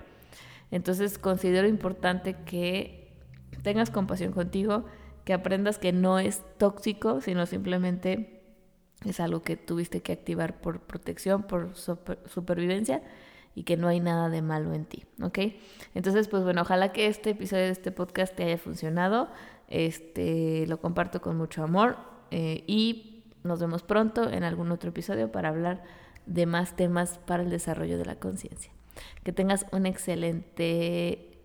Entonces 0.71 1.17
considero 1.17 1.67
importante 1.67 2.35
que 2.45 3.11
tengas 3.61 3.89
compasión 3.91 4.31
contigo, 4.31 4.85
que 5.25 5.33
aprendas 5.33 5.77
que 5.77 5.91
no 5.91 6.19
es 6.19 6.43
tóxico, 6.57 7.21
sino 7.21 7.45
simplemente 7.45 8.41
es 9.05 9.19
algo 9.19 9.41
que 9.41 9.57
tuviste 9.57 10.01
que 10.01 10.11
activar 10.11 10.59
por 10.61 10.81
protección, 10.81 11.43
por 11.43 11.73
supervivencia 11.75 13.01
y 13.55 13.63
que 13.63 13.77
no 13.77 13.87
hay 13.87 13.99
nada 13.99 14.29
de 14.29 14.41
malo 14.41 14.73
en 14.73 14.85
ti, 14.85 15.05
¿ok? 15.21 15.39
Entonces, 15.95 16.27
pues 16.27 16.43
bueno, 16.43 16.61
ojalá 16.61 16.91
que 16.91 17.07
este 17.07 17.31
episodio 17.31 17.63
de 17.63 17.71
este 17.71 17.91
podcast 17.91 18.35
te 18.35 18.43
haya 18.43 18.57
funcionado, 18.57 19.29
este, 19.67 20.65
lo 20.67 20.79
comparto 20.79 21.21
con 21.21 21.37
mucho 21.37 21.63
amor 21.63 21.97
eh, 22.31 22.63
y 22.67 23.23
nos 23.43 23.59
vemos 23.59 23.83
pronto 23.83 24.29
en 24.29 24.43
algún 24.43 24.71
otro 24.71 24.89
episodio 24.89 25.31
para 25.31 25.49
hablar 25.49 25.83
de 26.25 26.45
más 26.45 26.75
temas 26.75 27.19
para 27.25 27.43
el 27.43 27.49
desarrollo 27.49 27.97
de 27.97 28.05
la 28.05 28.15
conciencia. 28.15 28.71
Que 29.23 29.31
tengas 29.31 29.65
un 29.71 29.85
excelente 29.85 31.37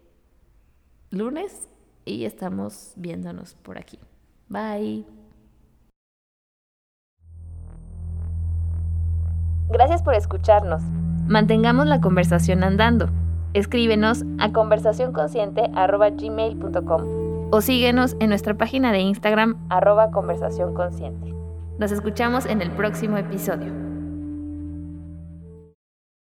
lunes 1.11 1.69
y 2.05 2.25
estamos 2.25 2.95
viéndonos 2.97 3.55
por 3.55 3.79
aquí. 3.79 4.01
Bye. 4.49 5.05
Gracias 9.69 10.03
por 10.03 10.15
escucharnos. 10.15 10.83
Mantengamos 11.27 11.87
la 11.87 12.01
conversación 12.01 12.63
andando. 12.63 13.09
Escríbenos 13.55 14.25
a 14.39 14.53
conversacionconsciente.gmail.com 14.53 17.25
o 17.51 17.61
síguenos 17.61 18.17
en 18.21 18.31
nuestra 18.31 18.55
página 18.55 18.91
de 18.93 19.01
Instagram 19.01 19.67
arroba 19.71 20.11
conversación 20.11 20.73
consciente. 20.75 21.35
Nos 21.79 21.93
escuchamos 21.93 22.47
en 22.47 22.63
el 22.63 22.71
próximo 22.73 23.17
episodio. 23.17 23.94